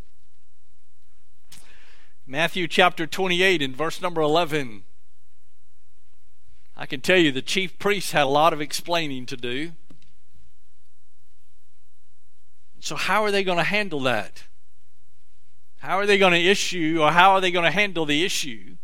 Matthew 2.25 2.67
chapter 2.67 3.05
28 3.05 3.61
and 3.61 3.75
verse 3.75 4.01
number 4.01 4.21
11. 4.21 4.85
I 6.75 6.87
can 6.87 6.99
tell 6.99 7.17
you 7.17 7.31
the 7.31 7.43
chief 7.43 7.77
priests 7.77 8.11
had 8.11 8.23
a 8.23 8.25
lot 8.25 8.53
of 8.53 8.59
explaining 8.59 9.27
to 9.27 9.37
do. 9.37 9.73
So, 12.79 12.95
how 12.95 13.23
are 13.23 13.29
they 13.29 13.43
going 13.43 13.59
to 13.59 13.63
handle 13.63 13.99
that? 13.99 14.45
How 15.77 15.99
are 15.99 16.07
they 16.07 16.17
going 16.17 16.33
to 16.33 16.43
issue, 16.43 17.01
or 17.01 17.11
how 17.11 17.33
are 17.33 17.41
they 17.41 17.51
going 17.51 17.65
to 17.65 17.71
handle 17.71 18.07
the 18.07 18.25
issue 18.25 18.74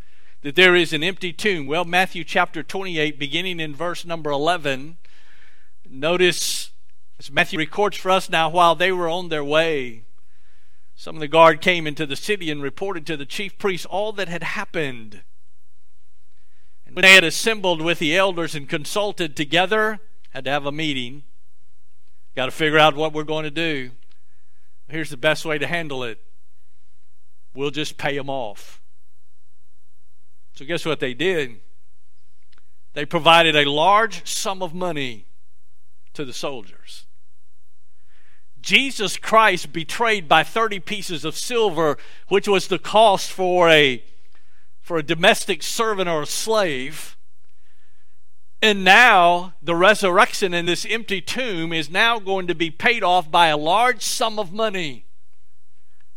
that 0.41 0.55
there 0.55 0.75
is 0.75 0.93
an 0.93 1.03
empty 1.03 1.33
tomb? 1.33 1.67
Well, 1.67 1.85
Matthew 1.85 2.23
chapter 2.23 2.63
28, 2.63 3.19
beginning 3.19 3.59
in 3.59 3.75
verse 3.75 4.05
number 4.05 4.29
11, 4.29 4.97
notice 5.89 6.71
as 7.19 7.31
Matthew 7.31 7.59
records 7.59 7.97
for 7.97 8.09
us 8.09 8.29
now, 8.29 8.49
while 8.49 8.75
they 8.75 8.91
were 8.91 9.07
on 9.07 9.29
their 9.29 9.43
way, 9.43 10.03
some 10.95 11.15
of 11.15 11.19
the 11.19 11.27
guard 11.27 11.61
came 11.61 11.85
into 11.85 12.05
the 12.05 12.15
city 12.15 12.49
and 12.49 12.63
reported 12.63 13.05
to 13.07 13.17
the 13.17 13.25
chief 13.25 13.57
priests 13.57 13.85
all 13.85 14.11
that 14.13 14.27
had 14.27 14.43
happened. 14.43 15.21
And 16.85 16.95
when 16.95 17.03
they 17.03 17.13
had 17.13 17.23
assembled 17.23 17.81
with 17.81 17.99
the 17.99 18.17
elders 18.17 18.55
and 18.55 18.67
consulted 18.67 19.35
together, 19.35 19.99
had 20.31 20.45
to 20.45 20.51
have 20.51 20.65
a 20.65 20.71
meeting, 20.71 21.23
Got 22.35 22.45
to 22.45 22.51
figure 22.51 22.79
out 22.79 22.95
what 22.95 23.13
we're 23.13 23.23
going 23.23 23.43
to 23.43 23.51
do. 23.51 23.91
Here's 24.87 25.09
the 25.09 25.17
best 25.17 25.45
way 25.45 25.57
to 25.57 25.67
handle 25.67 26.03
it 26.03 26.19
we'll 27.53 27.71
just 27.71 27.97
pay 27.97 28.17
them 28.17 28.29
off. 28.29 28.80
So, 30.61 30.67
guess 30.67 30.85
what 30.85 30.99
they 30.99 31.15
did? 31.15 31.59
They 32.93 33.03
provided 33.03 33.55
a 33.55 33.67
large 33.67 34.27
sum 34.29 34.61
of 34.61 34.75
money 34.75 35.25
to 36.13 36.23
the 36.23 36.33
soldiers. 36.33 37.07
Jesus 38.61 39.17
Christ 39.17 39.73
betrayed 39.73 40.29
by 40.29 40.43
30 40.43 40.79
pieces 40.81 41.25
of 41.25 41.35
silver, 41.35 41.97
which 42.27 42.47
was 42.47 42.67
the 42.67 42.77
cost 42.77 43.31
for 43.31 43.69
a, 43.69 44.03
for 44.79 44.97
a 44.97 45.03
domestic 45.03 45.63
servant 45.63 46.07
or 46.07 46.21
a 46.21 46.27
slave. 46.27 47.17
And 48.61 48.83
now 48.83 49.55
the 49.63 49.75
resurrection 49.75 50.53
in 50.53 50.67
this 50.67 50.85
empty 50.87 51.21
tomb 51.21 51.73
is 51.73 51.89
now 51.89 52.19
going 52.19 52.45
to 52.45 52.53
be 52.53 52.69
paid 52.69 53.03
off 53.03 53.31
by 53.31 53.47
a 53.47 53.57
large 53.57 54.03
sum 54.03 54.37
of 54.37 54.53
money 54.53 55.05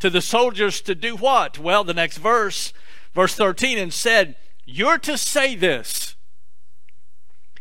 to 0.00 0.10
the 0.10 0.20
soldiers 0.20 0.82
to 0.82 0.94
do 0.94 1.16
what? 1.16 1.58
Well, 1.58 1.82
the 1.82 1.94
next 1.94 2.18
verse, 2.18 2.74
verse 3.14 3.34
13, 3.34 3.78
and 3.78 3.92
said, 3.92 4.36
You're 4.64 4.98
to 4.98 5.16
say 5.16 5.54
this. 5.54 6.16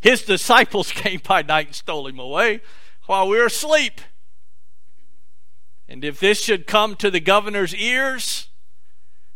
His 0.01 0.24
disciples 0.24 0.91
came 0.91 1.22
by 1.25 1.41
night 1.41 1.67
and 1.67 1.75
stole 1.75 2.07
him 2.07 2.19
away 2.19 2.62
while 3.05 3.27
we 3.27 3.38
were 3.38 3.45
asleep. 3.45 4.01
And 5.88 6.03
if 6.03 6.19
this 6.19 6.41
should 6.41 6.67
come 6.67 6.95
to 6.98 7.12
the 7.12 7.19
governor's 7.19 7.75
ears, 7.75 8.50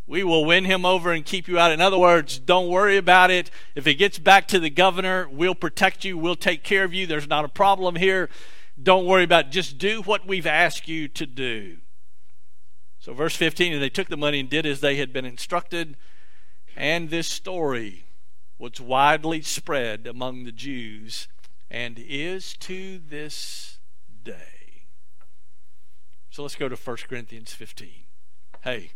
we 0.08 0.24
will 0.24 0.46
win 0.46 0.66
him 0.66 0.86
over 0.86 1.12
and 1.12 1.26
keep 1.26 1.48
you 1.48 1.60
out. 1.60 1.72
In 1.72 1.82
other 1.82 1.98
words, 1.98 2.40
don't 2.40 2.70
worry 2.70 2.98
about 2.98 3.30
it. 3.30 3.52
If 3.76 3.86
it 3.86 3.96
gets 3.96 4.18
back 4.18 4.48
to 4.48 4.60
the 4.60 4.70
governor, 4.70 5.28
we'll 5.30 5.56
protect 5.56 6.06
you. 6.06 6.18
We'll 6.18 6.36
take 6.36 6.64
care 6.64 6.86
of 6.86 6.94
you. 6.94 7.06
There's 7.06 7.28
not 7.28 7.46
a 7.46 7.50
problem 7.50 7.98
here. 7.98 8.30
Don't 8.82 9.06
worry 9.06 9.24
about 9.24 9.48
it. 9.48 9.52
Just 9.52 9.78
do 9.78 10.02
what 10.02 10.26
we've 10.26 10.48
asked 10.48 10.88
you 10.88 11.08
to 11.10 11.26
do. 11.26 11.78
So, 13.08 13.14
verse 13.14 13.38
15, 13.38 13.72
and 13.72 13.82
they 13.82 13.88
took 13.88 14.10
the 14.10 14.18
money 14.18 14.42
and 14.42 14.50
did 14.50 14.66
as 14.66 14.82
they 14.82 14.98
had 14.98 15.14
been 15.14 15.24
instructed. 15.24 15.96
And 16.76 17.10
this 17.10 17.26
story 17.26 18.04
was 18.60 18.82
widely 18.82 19.42
spread 19.42 20.06
among 20.06 20.44
the 20.44 20.52
Jews 20.52 21.30
and 21.72 21.98
is 21.98 22.58
to 22.58 23.00
this 23.00 23.80
day. 24.26 24.88
So 26.30 26.42
let's 26.42 26.56
go 26.58 26.68
to 26.68 26.76
1 26.76 26.98
Corinthians 27.08 27.54
15. 27.54 27.88
Hey, 28.66 28.92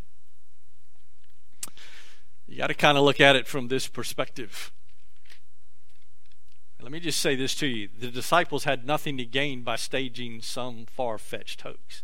you 2.46 2.58
got 2.58 2.68
to 2.68 2.74
kind 2.74 2.98
of 2.98 3.06
look 3.06 3.22
at 3.22 3.38
it 3.38 3.48
from 3.48 3.70
this 3.70 3.88
perspective. 3.88 4.74
let 6.82 6.92
me 6.92 7.00
just 7.00 7.22
say 7.22 7.38
this 7.38 7.56
to 7.56 7.68
you 7.68 7.88
the 7.98 8.12
disciples 8.12 8.66
had 8.66 8.86
nothing 8.86 9.16
to 9.20 9.26
gain 9.26 9.62
by 9.62 9.78
staging 9.78 10.42
some 10.42 10.86
far 10.86 11.18
fetched 11.18 11.62
hoax, 11.62 12.04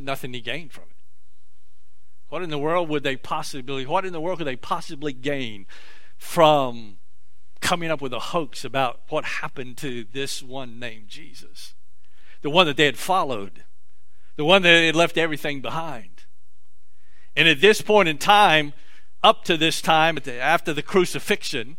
nothing 0.00 0.32
to 0.32 0.40
gain 0.40 0.68
from 0.68 0.84
it. 0.84 0.96
What 2.28 2.42
in 2.42 2.50
the 2.50 2.58
world 2.58 2.88
would 2.88 3.02
they 3.02 3.16
possibly, 3.16 3.86
what 3.86 4.04
in 4.04 4.12
the 4.12 4.20
world 4.20 4.38
could 4.38 4.46
they 4.46 4.56
possibly 4.56 5.12
gain 5.12 5.66
from 6.16 6.96
coming 7.60 7.90
up 7.90 8.00
with 8.00 8.12
a 8.12 8.18
hoax 8.18 8.64
about 8.64 9.00
what 9.08 9.24
happened 9.24 9.76
to 9.78 10.04
this 10.04 10.42
one 10.42 10.78
named 10.78 11.08
Jesus? 11.08 11.74
The 12.42 12.50
one 12.50 12.66
that 12.66 12.76
they 12.76 12.86
had 12.86 12.98
followed, 12.98 13.64
the 14.36 14.44
one 14.44 14.62
that 14.62 14.82
had 14.82 14.96
left 14.96 15.16
everything 15.16 15.60
behind. 15.60 16.24
And 17.36 17.48
at 17.48 17.60
this 17.60 17.80
point 17.80 18.08
in 18.08 18.18
time, 18.18 18.72
up 19.22 19.44
to 19.44 19.56
this 19.56 19.80
time, 19.80 20.18
after 20.26 20.72
the 20.72 20.82
crucifixion, 20.82 21.76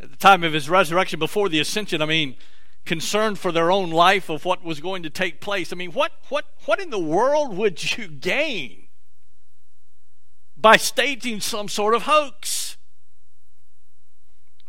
at 0.00 0.10
the 0.10 0.16
time 0.16 0.42
of 0.42 0.52
his 0.52 0.68
resurrection, 0.68 1.18
before 1.18 1.48
the 1.48 1.60
ascension, 1.60 2.00
I 2.00 2.06
mean, 2.06 2.36
concerned 2.84 3.38
for 3.38 3.52
their 3.52 3.70
own 3.70 3.90
life 3.90 4.28
of 4.28 4.44
what 4.44 4.64
was 4.64 4.80
going 4.80 5.02
to 5.02 5.10
take 5.10 5.40
place. 5.40 5.72
I 5.72 5.76
mean, 5.76 5.92
what, 5.92 6.12
what, 6.28 6.46
what 6.64 6.80
in 6.80 6.90
the 6.90 6.98
world 6.98 7.56
would 7.56 7.96
you 7.96 8.08
gain 8.08 8.88
by 10.56 10.76
staging 10.76 11.40
some 11.40 11.68
sort 11.68 11.94
of 11.94 12.02
hoax? 12.02 12.76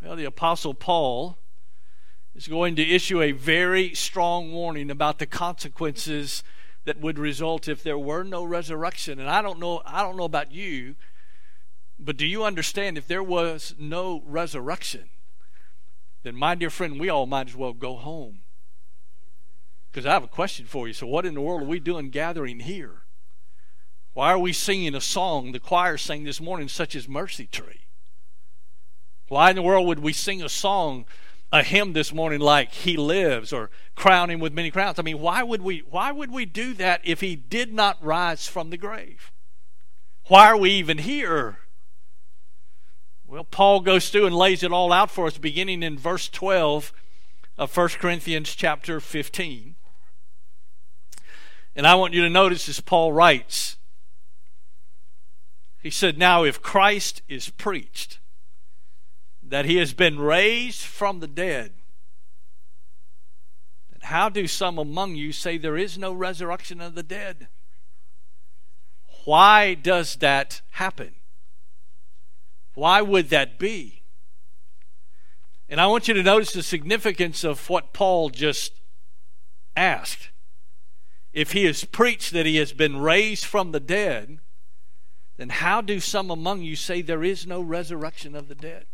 Well, 0.02 0.16
the 0.16 0.26
Apostle 0.26 0.74
Paul 0.74 1.38
is 2.34 2.48
going 2.48 2.76
to 2.78 2.84
issue 2.84 3.22
a 3.22 3.34
very 3.34 3.94
strong 3.94 4.52
warning 4.52 4.90
about 4.90 5.20
the 5.20 5.26
consequences 5.26 6.44
that 6.86 7.00
would 7.00 7.20
result 7.20 7.68
if 7.68 7.84
there 7.84 7.98
were 7.98 8.24
no 8.24 8.44
resurrection. 8.44 9.20
And 9.20 9.30
I 9.30 9.42
don't 9.42 9.60
know 9.60 9.82
I 9.86 10.02
don't 10.02 10.18
know 10.18 10.24
about 10.24 10.52
you, 10.52 10.96
but 12.00 12.18
do 12.18 12.26
you 12.26 12.44
understand 12.44 12.98
if 12.98 13.08
there 13.08 13.24
was 13.24 13.76
no 13.78 14.24
resurrection, 14.26 15.10
then 16.24 16.36
my 16.36 16.56
dear 16.56 16.70
friend, 16.70 17.00
we 17.00 17.10
all 17.10 17.26
might 17.26 17.50
as 17.50 17.56
well 17.56 17.74
go 17.74 17.96
home. 17.96 18.40
Because 19.92 20.06
I 20.06 20.14
have 20.14 20.24
a 20.24 20.28
question 20.28 20.66
for 20.66 20.88
you. 20.88 20.94
So 20.94 21.08
what 21.08 21.26
in 21.26 21.34
the 21.34 21.42
world 21.42 21.64
are 21.64 21.66
we 21.66 21.80
doing 21.80 22.10
gathering 22.10 22.62
here? 22.62 23.04
Why 24.14 24.32
are 24.32 24.40
we 24.40 24.54
singing 24.54 24.96
a 24.96 25.02
song 25.02 25.52
the 25.52 25.60
choir 25.60 25.98
sang 25.98 26.24
this 26.24 26.42
morning 26.42 26.68
such 26.68 26.96
as 26.96 27.08
Mercy 27.08 27.48
Tree? 27.48 27.88
Why 29.28 29.50
in 29.50 29.56
the 29.56 29.62
world 29.62 29.88
would 29.88 30.00
we 30.00 30.14
sing 30.14 30.42
a 30.42 30.50
song 30.50 31.06
a 31.52 31.64
hymn 31.64 31.94
this 31.94 32.14
morning 32.14 32.40
like 32.40 32.72
he 32.72 32.96
lives 32.96 33.52
or 33.52 33.70
crown 33.96 34.30
him 34.30 34.40
with 34.40 34.54
many 34.54 34.72
crowns 34.72 34.98
i 34.98 35.02
mean 35.02 35.20
why 35.20 35.44
would 35.44 35.62
we 35.62 35.80
why 35.90 36.12
would 36.12 36.32
we 36.32 36.46
do 36.46 36.74
that 36.74 37.02
if 37.04 37.20
he 37.20 37.36
did 37.36 37.74
not 37.74 38.02
rise 38.04 38.48
from 38.48 38.70
the 38.70 38.78
grave 38.78 39.32
why 40.28 40.48
are 40.48 40.58
we 40.58 40.72
even 40.72 41.00
here 41.00 41.60
well 43.32 43.44
paul 43.44 43.80
goes 43.80 44.10
through 44.10 44.26
and 44.26 44.36
lays 44.36 44.62
it 44.62 44.72
all 44.72 44.92
out 44.92 45.10
for 45.10 45.26
us 45.26 45.38
beginning 45.38 45.82
in 45.82 45.98
verse 45.98 46.30
12 46.30 46.94
of 47.58 47.76
1 47.76 47.88
corinthians 47.90 48.54
chapter 48.54 49.00
15 49.00 49.76
and 51.76 51.88
i 51.88 51.96
want 51.96 52.14
you 52.14 52.22
to 52.22 52.30
notice 52.30 52.68
as 52.70 52.80
paul 52.80 53.12
writes 53.12 53.78
he 55.82 55.90
said 55.90 56.18
now 56.18 56.44
if 56.44 56.62
christ 56.62 57.22
is 57.28 57.50
preached 57.50 58.20
that 59.52 59.66
he 59.66 59.76
has 59.76 59.94
been 59.94 60.18
raised 60.18 60.82
from 60.82 61.20
the 61.20 61.28
dead, 61.28 61.74
then 63.92 64.00
how 64.04 64.30
do 64.30 64.48
some 64.48 64.78
among 64.78 65.16
you 65.16 65.34
say 65.34 65.58
there 65.58 65.78
is 65.78 65.98
no 65.98 66.14
resurrection 66.14 66.80
of 66.80 66.96
the 66.96 67.04
dead? 67.04 67.50
Why 69.26 69.74
does 69.74 70.16
that 70.16 70.62
happen? 70.72 71.16
Why 72.74 73.02
would 73.02 73.30
that 73.30 73.60
be? 73.60 74.04
And 75.70 75.80
I 75.80 75.88
want 75.88 76.08
you 76.08 76.14
to 76.14 76.24
notice 76.24 76.52
the 76.52 76.64
significance 76.64 77.44
of 77.44 77.70
what 77.70 77.94
Paul 77.94 78.30
just 78.30 78.74
asked. 79.76 80.30
If 81.34 81.54
he 81.54 81.64
has 81.66 81.86
preached 81.86 82.34
that 82.34 82.46
he 82.46 82.58
has 82.58 82.74
been 82.74 82.98
raised 82.98 83.46
from 83.46 83.72
the 83.72 83.80
dead, 83.80 84.40
then 85.38 85.50
how 85.50 85.82
do 85.82 86.00
some 86.00 86.30
among 86.30 86.62
you 86.62 86.76
say 86.76 87.02
there 87.02 87.24
is 87.24 87.48
no 87.48 87.62
resurrection 87.62 88.36
of 88.36 88.48
the 88.50 88.56
dead? 88.56 88.86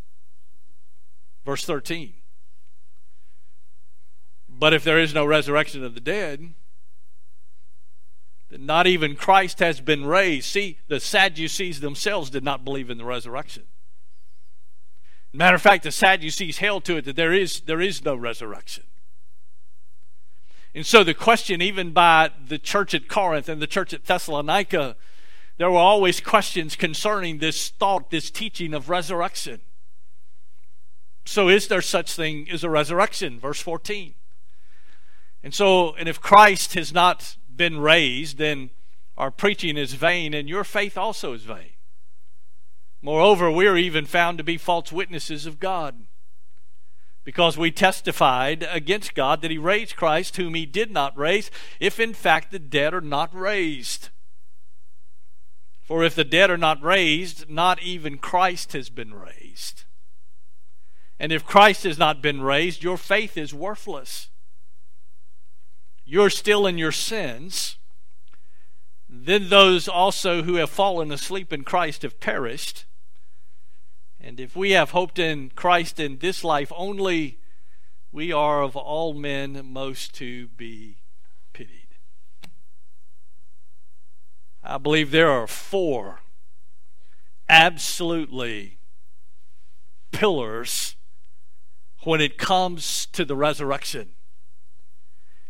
Verse 1.43 1.65
13. 1.65 2.13
But 4.47 4.73
if 4.73 4.83
there 4.83 4.99
is 4.99 5.13
no 5.13 5.25
resurrection 5.25 5.83
of 5.83 5.93
the 5.93 5.99
dead, 5.99 6.53
that 8.49 8.61
not 8.61 8.87
even 8.87 9.15
Christ 9.15 9.59
has 9.59 9.81
been 9.81 10.05
raised. 10.05 10.45
See, 10.47 10.79
the 10.87 10.99
Sadducees 10.99 11.79
themselves 11.79 12.29
did 12.29 12.43
not 12.43 12.63
believe 12.63 12.89
in 12.89 12.97
the 12.97 13.05
resurrection. 13.05 13.63
Matter 15.33 15.55
of 15.55 15.61
fact, 15.61 15.83
the 15.83 15.91
Sadducees 15.91 16.59
held 16.59 16.85
to 16.85 16.97
it 16.97 17.05
that 17.05 17.15
there 17.15 17.33
is, 17.33 17.61
there 17.61 17.81
is 17.81 18.03
no 18.03 18.15
resurrection. 18.15 18.83
And 20.73 20.85
so 20.85 21.03
the 21.03 21.13
question, 21.13 21.61
even 21.61 21.91
by 21.91 22.31
the 22.47 22.59
church 22.59 22.93
at 22.93 23.07
Corinth 23.07 23.49
and 23.49 23.61
the 23.61 23.67
church 23.67 23.93
at 23.93 24.05
Thessalonica, 24.05 24.95
there 25.57 25.71
were 25.71 25.77
always 25.77 26.21
questions 26.21 26.75
concerning 26.75 27.39
this 27.39 27.69
thought, 27.69 28.11
this 28.11 28.29
teaching 28.29 28.73
of 28.73 28.89
resurrection. 28.89 29.61
So 31.25 31.49
is 31.49 31.67
there 31.67 31.81
such 31.81 32.13
thing 32.13 32.47
as 32.49 32.63
a 32.63 32.69
resurrection? 32.69 33.39
Verse 33.39 33.59
14. 33.59 34.13
And 35.43 35.53
so, 35.53 35.93
and 35.95 36.07
if 36.07 36.21
Christ 36.21 36.75
has 36.75 36.93
not 36.93 37.37
been 37.57 37.79
raised, 37.79 38.37
then 38.37 38.69
our 39.17 39.31
preaching 39.31 39.77
is 39.77 39.93
vain, 39.93 40.33
and 40.33 40.47
your 40.47 40.63
faith 40.63 40.97
also 40.97 41.33
is 41.33 41.43
vain. 41.43 41.71
Moreover, 43.01 43.49
we 43.51 43.67
are 43.67 43.77
even 43.77 44.05
found 44.05 44.37
to 44.37 44.43
be 44.43 44.57
false 44.57 44.91
witnesses 44.91 45.45
of 45.45 45.59
God, 45.59 46.05
because 47.23 47.57
we 47.57 47.71
testified 47.71 48.65
against 48.71 49.15
God 49.15 49.41
that 49.41 49.51
He 49.51 49.57
raised 49.57 49.95
Christ, 49.95 50.37
whom 50.37 50.53
He 50.53 50.65
did 50.65 50.91
not 50.91 51.17
raise, 51.17 51.51
if 51.79 51.99
in 51.99 52.13
fact 52.13 52.51
the 52.51 52.59
dead 52.59 52.93
are 52.93 53.01
not 53.01 53.33
raised. 53.35 54.09
For 55.81 56.03
if 56.03 56.15
the 56.15 56.23
dead 56.23 56.49
are 56.49 56.57
not 56.57 56.81
raised, 56.83 57.49
not 57.49 57.81
even 57.81 58.17
Christ 58.17 58.73
has 58.73 58.89
been 58.89 59.13
raised. 59.13 59.85
And 61.19 61.31
if 61.31 61.45
Christ 61.45 61.83
has 61.83 61.97
not 61.97 62.21
been 62.21 62.41
raised, 62.41 62.83
your 62.83 62.97
faith 62.97 63.37
is 63.37 63.53
worthless 63.53 64.29
you're 66.07 66.29
still 66.29 66.65
in 66.65 66.77
your 66.77 66.93
sins, 66.93 67.77
then 69.09 69.49
those 69.49 69.89
also 69.89 70.43
who 70.43 70.55
have 70.55 70.69
fallen 70.69 71.11
asleep 71.11 71.51
in 71.51 71.65
Christ 71.65 72.03
have 72.03 72.21
perished. 72.21 72.85
And 74.19 74.39
if 74.39 74.55
we 74.55 74.71
have 74.71 74.91
hoped 74.91 75.19
in 75.19 75.51
Christ 75.53 75.99
in 75.99 76.19
this 76.19 76.45
life 76.45 76.71
only, 76.75 77.39
we 78.09 78.31
are 78.31 78.63
of 78.63 78.77
all 78.77 79.13
men 79.13 79.59
most 79.65 80.15
to 80.15 80.47
be 80.47 80.99
pitied. 81.51 81.97
I 84.63 84.77
believe 84.77 85.11
there 85.11 85.29
are 85.29 85.45
four 85.47 86.21
absolutely 87.49 88.79
pillars 90.11 90.95
when 92.03 92.21
it 92.21 92.37
comes 92.37 93.07
to 93.07 93.25
the 93.25 93.35
resurrection. 93.35 94.11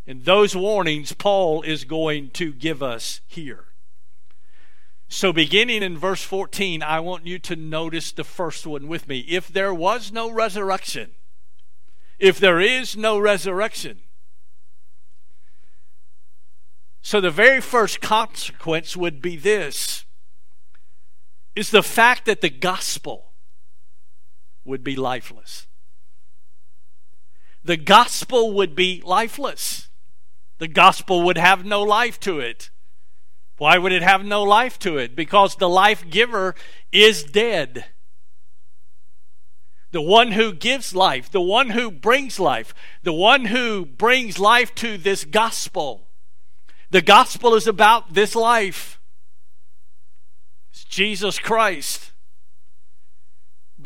And 0.08 0.24
those 0.24 0.56
warnings 0.56 1.12
Paul 1.12 1.62
is 1.64 1.84
going 1.84 2.30
to 2.32 2.54
give 2.54 2.82
us 2.82 3.20
here. 3.28 3.66
So, 5.10 5.34
beginning 5.34 5.84
in 5.84 5.98
verse 5.98 6.24
14, 6.24 6.82
I 6.82 7.02
want 7.02 7.28
you 7.28 7.40
to 7.40 7.56
notice 7.56 8.14
the 8.14 8.24
first 8.24 8.66
one 8.66 8.88
with 8.88 9.08
me. 9.08 9.20
If 9.20 9.50
there 9.50 9.74
was 9.74 10.12
no 10.12 10.32
resurrection, 10.32 11.12
if 12.20 12.40
there 12.40 12.60
is 12.60 12.96
no 12.96 13.20
resurrection, 13.20 14.00
so 17.02 17.22
the 17.22 17.32
very 17.32 17.62
first 17.62 18.02
consequence 18.02 18.98
would 18.98 19.22
be 19.22 19.36
this 19.36 20.06
is 21.56 21.72
the 21.72 21.84
fact 21.84 22.26
that 22.26 22.42
the 22.42 22.50
gospel 22.50 23.32
would 24.66 24.84
be 24.84 24.96
lifeless. 24.96 25.68
The 27.64 27.78
gospel 27.78 28.54
would 28.54 28.76
be 28.76 29.02
lifeless 29.06 29.87
the 30.58 30.68
gospel 30.68 31.24
would 31.24 31.38
have 31.38 31.66
no 31.66 31.84
life 31.84 32.20
to 32.22 32.40
it. 32.40 32.70
Why 33.58 33.78
would 33.78 33.92
it 33.92 34.04
have 34.04 34.24
no 34.24 34.44
life 34.44 34.78
to 34.80 34.98
it? 34.98 35.16
Because 35.16 35.56
the 35.56 35.70
life 35.70 36.08
giver 36.10 36.56
is 36.92 37.24
dead. 37.24 37.86
The 39.92 40.02
one 40.02 40.34
who 40.34 40.54
gives 40.54 40.94
life, 40.94 41.32
the 41.32 41.42
one 41.42 41.72
who 41.72 41.90
brings 41.90 42.40
life, 42.40 42.74
the 43.04 43.14
one 43.14 43.46
who 43.46 43.86
brings 43.86 44.38
life 44.38 44.76
to 44.76 44.98
this 44.98 45.24
gospel. 45.24 46.08
The 46.92 47.02
gospel 47.02 47.56
is 47.56 47.68
about 47.68 48.14
this 48.14 48.36
life. 48.36 49.00
It's 50.72 50.84
Jesus 50.84 51.40
Christ. 51.40 52.12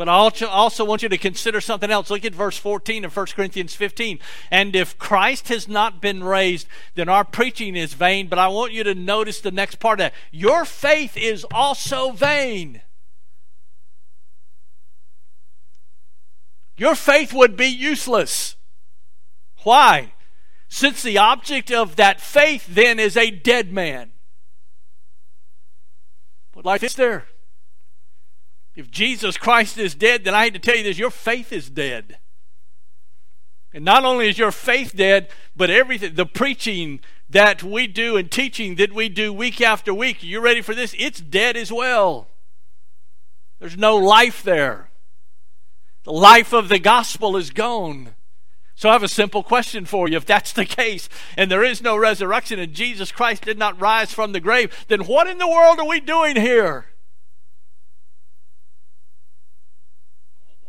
But 0.01 0.09
I 0.09 0.47
also 0.47 0.83
want 0.83 1.03
you 1.03 1.09
to 1.09 1.17
consider 1.19 1.61
something 1.61 1.91
else. 1.91 2.09
Look 2.09 2.25
at 2.25 2.33
verse 2.33 2.57
14 2.57 3.05
of 3.05 3.15
1 3.15 3.25
Corinthians 3.35 3.75
15. 3.75 4.17
And 4.49 4.75
if 4.75 4.97
Christ 4.97 5.49
has 5.49 5.67
not 5.67 6.01
been 6.01 6.23
raised, 6.23 6.67
then 6.95 7.07
our 7.07 7.23
preaching 7.23 7.75
is 7.75 7.93
vain. 7.93 8.27
But 8.27 8.39
I 8.39 8.47
want 8.47 8.71
you 8.71 8.83
to 8.83 8.95
notice 8.95 9.39
the 9.41 9.51
next 9.51 9.75
part 9.75 9.99
of 9.99 10.05
that. 10.05 10.13
Your 10.31 10.65
faith 10.65 11.15
is 11.15 11.45
also 11.53 12.13
vain. 12.13 12.81
Your 16.77 16.95
faith 16.95 17.31
would 17.31 17.55
be 17.55 17.67
useless. 17.67 18.55
Why? 19.61 20.13
Since 20.67 21.03
the 21.03 21.19
object 21.19 21.71
of 21.71 21.95
that 21.97 22.19
faith 22.19 22.65
then 22.67 22.97
is 22.97 23.15
a 23.15 23.29
dead 23.29 23.71
man. 23.71 24.13
But 26.53 26.65
life 26.65 26.81
is 26.81 26.95
there. 26.95 27.27
If 28.75 28.89
Jesus 28.89 29.37
Christ 29.37 29.77
is 29.77 29.95
dead, 29.95 30.23
then 30.23 30.33
I 30.33 30.45
hate 30.45 30.53
to 30.53 30.59
tell 30.59 30.75
you 30.75 30.83
this 30.83 30.97
your 30.97 31.11
faith 31.11 31.51
is 31.51 31.69
dead. 31.69 32.17
And 33.73 33.85
not 33.85 34.03
only 34.03 34.29
is 34.29 34.37
your 34.37 34.51
faith 34.51 34.95
dead, 34.95 35.29
but 35.55 35.69
everything, 35.69 36.15
the 36.15 36.25
preaching 36.25 36.99
that 37.29 37.63
we 37.63 37.87
do 37.87 38.17
and 38.17 38.29
teaching 38.29 38.75
that 38.75 38.93
we 38.93 39.07
do 39.07 39.31
week 39.31 39.61
after 39.61 39.93
week, 39.93 40.23
you 40.23 40.41
ready 40.41 40.61
for 40.61 40.75
this? 40.75 40.93
It's 40.97 41.21
dead 41.21 41.55
as 41.55 41.71
well. 41.71 42.27
There's 43.59 43.77
no 43.77 43.95
life 43.95 44.43
there. 44.43 44.89
The 46.03 46.11
life 46.11 46.51
of 46.51 46.67
the 46.67 46.79
gospel 46.79 47.37
is 47.37 47.51
gone. 47.51 48.15
So 48.75 48.89
I 48.89 48.93
have 48.93 49.03
a 49.03 49.07
simple 49.07 49.43
question 49.43 49.85
for 49.85 50.09
you. 50.09 50.17
If 50.17 50.25
that's 50.25 50.51
the 50.51 50.65
case, 50.65 51.07
and 51.37 51.51
there 51.51 51.63
is 51.63 51.81
no 51.81 51.95
resurrection, 51.95 52.59
and 52.59 52.73
Jesus 52.73 53.11
Christ 53.11 53.43
did 53.43 53.59
not 53.59 53.79
rise 53.79 54.11
from 54.11 54.31
the 54.31 54.39
grave, 54.39 54.85
then 54.87 55.01
what 55.01 55.27
in 55.27 55.37
the 55.37 55.47
world 55.47 55.79
are 55.79 55.87
we 55.87 55.99
doing 55.99 56.35
here? 56.35 56.87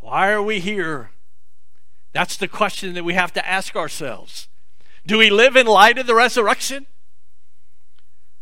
Why 0.03 0.31
are 0.31 0.43
we 0.43 0.59
here? 0.59 1.11
That's 2.11 2.35
the 2.35 2.49
question 2.49 2.93
that 2.95 3.05
we 3.05 3.13
have 3.13 3.31
to 3.33 3.47
ask 3.47 3.73
ourselves. 3.73 4.49
Do 5.07 5.17
we 5.17 5.29
live 5.29 5.55
in 5.55 5.65
light 5.65 5.97
of 5.97 6.07
the 6.07 6.13
resurrection? 6.13 6.87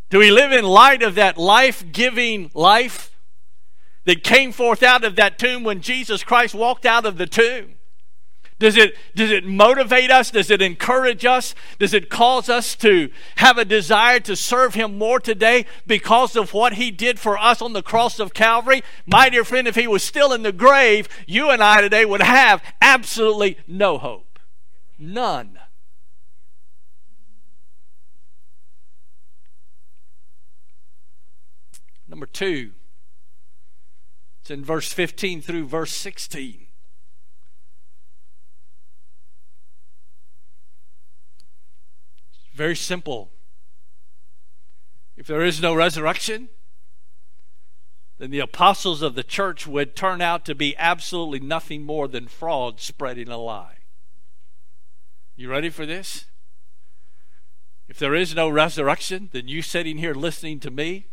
Do 0.10 0.17
we 0.17 0.32
live 0.32 0.52
in 0.52 0.65
light 0.65 1.04
of 1.04 1.13
that 1.15 1.38
life 1.38 1.91
giving 1.91 2.50
life 2.56 3.15
that 4.06 4.24
came 4.24 4.52
forth 4.52 4.82
out 4.82 5.04
of 5.04 5.15
that 5.17 5.38
tomb 5.38 5.63
when 5.63 5.82
Jesus 5.82 6.24
Christ 6.24 6.56
walked 6.56 6.84
out 6.84 7.06
of 7.06 7.19
the 7.19 7.28
tomb? 7.28 7.76
Does 8.62 8.78
it, 8.78 8.95
does 9.15 9.32
it 9.32 9.43
motivate 9.43 10.12
us? 10.12 10.30
Does 10.30 10.52
it 10.52 10.62
encourage 10.62 11.26
us? 11.26 11.56
Does 11.80 11.95
it 11.95 12.12
cause 12.12 12.47
us 12.47 12.76
to 12.76 13.10
have 13.38 13.58
a 13.58 13.65
desire 13.65 14.19
to 14.19 14.36
serve 14.36 14.76
Him 14.76 15.00
more 15.00 15.19
today 15.19 15.65
because 15.88 16.36
of 16.36 16.54
what 16.54 16.74
He 16.74 16.91
did 16.91 17.19
for 17.19 17.39
us 17.39 17.60
on 17.60 17.74
the 17.74 17.82
cross 17.82 18.19
of 18.19 18.36
Calvary? 18.36 18.84
My 19.08 19.30
dear 19.30 19.43
friend, 19.43 19.67
if 19.67 19.74
He 19.74 19.88
was 19.88 20.04
still 20.04 20.32
in 20.32 20.43
the 20.43 20.52
grave, 20.52 21.10
you 21.26 21.50
and 21.50 21.63
I 21.63 21.82
today 21.82 22.06
would 22.06 22.21
have 22.21 22.62
absolutely 22.80 23.58
no 23.65 23.97
hope. 23.97 24.38
None. 25.00 25.58
Number 32.08 32.28
two, 32.28 32.74
it's 34.41 34.52
in 34.52 34.63
verse 34.63 34.93
15 34.93 35.41
through 35.41 35.65
verse 35.65 35.93
16. 35.93 36.67
Very 42.62 42.76
simple. 42.76 43.32
If 45.17 45.26
there 45.26 45.41
is 45.41 45.63
no 45.63 45.74
resurrection, 45.74 46.50
then 48.19 48.30
the 48.30 48.38
apostles 48.38 49.02
of 49.02 49.15
the 49.15 49.24
church 49.24 49.65
would 49.65 49.95
turn 49.95 50.21
out 50.21 50.45
to 50.45 50.54
be 50.54 50.78
absolutely 50.78 51.39
nothing 51.39 51.82
more 51.82 52.08
than 52.08 52.28
fraud 52.28 52.80
spreading 52.80 53.30
a 53.30 53.38
lie. 53.39 53.78
You 55.36 55.50
ready 55.50 55.71
for 55.71 55.88
this? 55.88 56.26
If 57.89 57.97
there 57.97 58.13
is 58.13 58.36
no 58.36 58.47
resurrection, 58.47 59.30
then 59.32 59.47
you 59.47 59.63
sitting 59.63 59.97
here 59.97 60.13
listening 60.13 60.60
to 60.60 60.69
me 60.69 61.08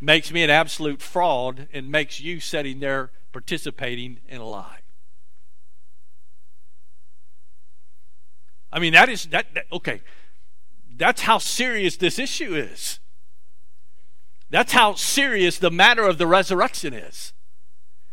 makes 0.00 0.32
me 0.32 0.42
an 0.42 0.48
absolute 0.48 1.02
fraud 1.02 1.68
and 1.74 1.90
makes 1.90 2.18
you 2.18 2.40
sitting 2.40 2.80
there 2.80 3.10
participating 3.30 4.20
in 4.26 4.40
a 4.40 4.48
lie. 4.48 4.78
I 8.72 8.78
mean, 8.78 8.94
that 8.94 9.10
is 9.10 9.26
that, 9.26 9.52
that 9.52 9.66
okay. 9.70 10.00
That's 10.96 11.22
how 11.22 11.38
serious 11.38 11.96
this 11.96 12.18
issue 12.18 12.54
is. 12.54 13.00
That's 14.50 14.72
how 14.72 14.94
serious 14.94 15.58
the 15.58 15.70
matter 15.70 16.04
of 16.04 16.18
the 16.18 16.26
resurrection 16.26 16.92
is. 16.92 17.32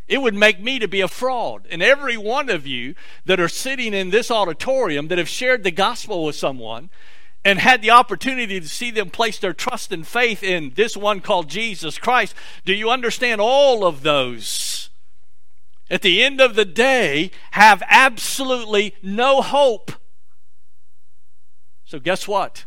It 0.08 0.22
would 0.22 0.34
make 0.34 0.60
me 0.60 0.80
to 0.80 0.88
be 0.88 1.02
a 1.02 1.08
fraud. 1.08 1.68
And 1.70 1.84
every 1.84 2.18
one 2.18 2.50
of 2.50 2.66
you 2.66 2.96
that 3.26 3.40
are 3.40 3.50
sitting 3.50 3.94
in 3.94 4.10
this 4.10 4.32
auditorium 4.32 5.08
that 5.10 5.18
have 5.18 5.30
shared 5.30 5.64
the 5.64 5.72
gospel 5.72 6.26
with 6.26 6.36
someone, 6.36 6.90
and 7.46 7.60
had 7.60 7.82
the 7.82 7.92
opportunity 7.92 8.60
to 8.60 8.68
see 8.68 8.92
them 8.92 9.10
place 9.10 9.40
their 9.40 9.54
trust 9.54 9.92
and 9.92 10.06
faith 10.06 10.44
in 10.44 10.74
this 10.76 10.98
one 10.98 11.22
called 11.22 11.50
Jesus 11.50 11.98
Christ, 11.98 12.36
do 12.66 12.74
you 12.74 12.90
understand 12.90 13.40
all 13.40 13.86
of 13.86 14.04
those? 14.04 14.90
At 15.90 16.02
the 16.02 16.22
end 16.22 16.42
of 16.42 16.56
the 16.56 16.66
day, 16.66 17.32
have 17.52 17.82
absolutely 17.90 18.94
no 19.02 19.42
hope. 19.42 19.92
So, 21.86 22.00
guess 22.00 22.28
what? 22.28 22.66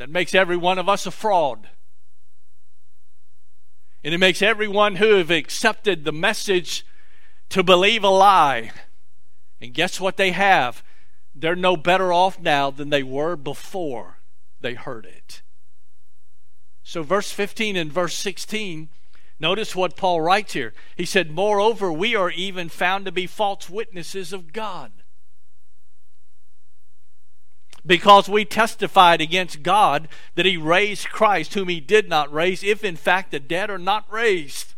That 0.00 0.08
makes 0.08 0.34
every 0.34 0.56
one 0.56 0.78
of 0.78 0.88
us 0.88 1.04
a 1.04 1.10
fraud. 1.10 1.68
And 4.02 4.14
it 4.14 4.18
makes 4.18 4.40
everyone 4.40 4.96
who 4.96 5.16
have 5.16 5.30
accepted 5.30 6.04
the 6.04 6.10
message 6.12 6.86
to 7.50 7.62
believe 7.62 8.02
a 8.02 8.08
lie. 8.08 8.70
And 9.60 9.74
guess 9.74 10.00
what 10.00 10.16
they 10.16 10.30
have? 10.30 10.82
They're 11.34 11.54
no 11.54 11.76
better 11.76 12.14
off 12.14 12.40
now 12.40 12.70
than 12.70 12.88
they 12.88 13.02
were 13.02 13.36
before 13.36 14.20
they 14.62 14.72
heard 14.72 15.04
it. 15.04 15.42
So, 16.82 17.02
verse 17.02 17.30
15 17.30 17.76
and 17.76 17.92
verse 17.92 18.14
16, 18.14 18.88
notice 19.38 19.76
what 19.76 19.98
Paul 19.98 20.22
writes 20.22 20.54
here. 20.54 20.72
He 20.96 21.04
said, 21.04 21.30
Moreover, 21.30 21.92
we 21.92 22.16
are 22.16 22.30
even 22.30 22.70
found 22.70 23.04
to 23.04 23.12
be 23.12 23.26
false 23.26 23.68
witnesses 23.68 24.32
of 24.32 24.54
God. 24.54 24.99
Because 27.84 28.28
we 28.28 28.44
testified 28.44 29.20
against 29.20 29.62
God 29.62 30.08
that 30.34 30.46
he 30.46 30.56
raised 30.56 31.08
Christ, 31.08 31.54
whom 31.54 31.68
he 31.68 31.80
did 31.80 32.08
not 32.08 32.32
raise, 32.32 32.62
if 32.62 32.84
in 32.84 32.96
fact 32.96 33.30
the 33.30 33.40
dead 33.40 33.70
are 33.70 33.78
not 33.78 34.10
raised. 34.12 34.74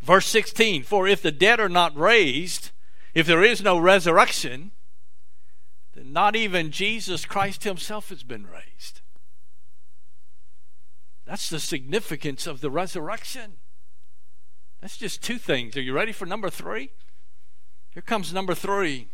Verse 0.00 0.26
16 0.26 0.82
For 0.82 1.08
if 1.08 1.22
the 1.22 1.32
dead 1.32 1.60
are 1.60 1.68
not 1.68 1.96
raised, 1.96 2.70
if 3.14 3.26
there 3.26 3.42
is 3.42 3.62
no 3.62 3.78
resurrection, 3.78 4.72
then 5.94 6.12
not 6.12 6.34
even 6.36 6.70
Jesus 6.70 7.24
Christ 7.24 7.64
himself 7.64 8.08
has 8.08 8.22
been 8.22 8.46
raised. 8.46 9.00
That's 11.24 11.48
the 11.48 11.60
significance 11.60 12.46
of 12.46 12.60
the 12.60 12.70
resurrection. 12.70 13.54
That's 14.80 14.96
just 14.96 15.22
two 15.22 15.38
things. 15.38 15.76
Are 15.76 15.82
you 15.82 15.92
ready 15.92 16.12
for 16.12 16.26
number 16.26 16.50
three? 16.50 16.90
Here 17.90 18.02
comes 18.02 18.32
number 18.32 18.54
three. 18.54 19.08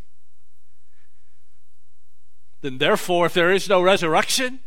Then, 2.61 2.79
therefore, 2.79 3.27
if 3.27 3.35
there 3.35 3.53
is 3.53 3.69
no 3.69 3.81
resurrection, 3.81 4.61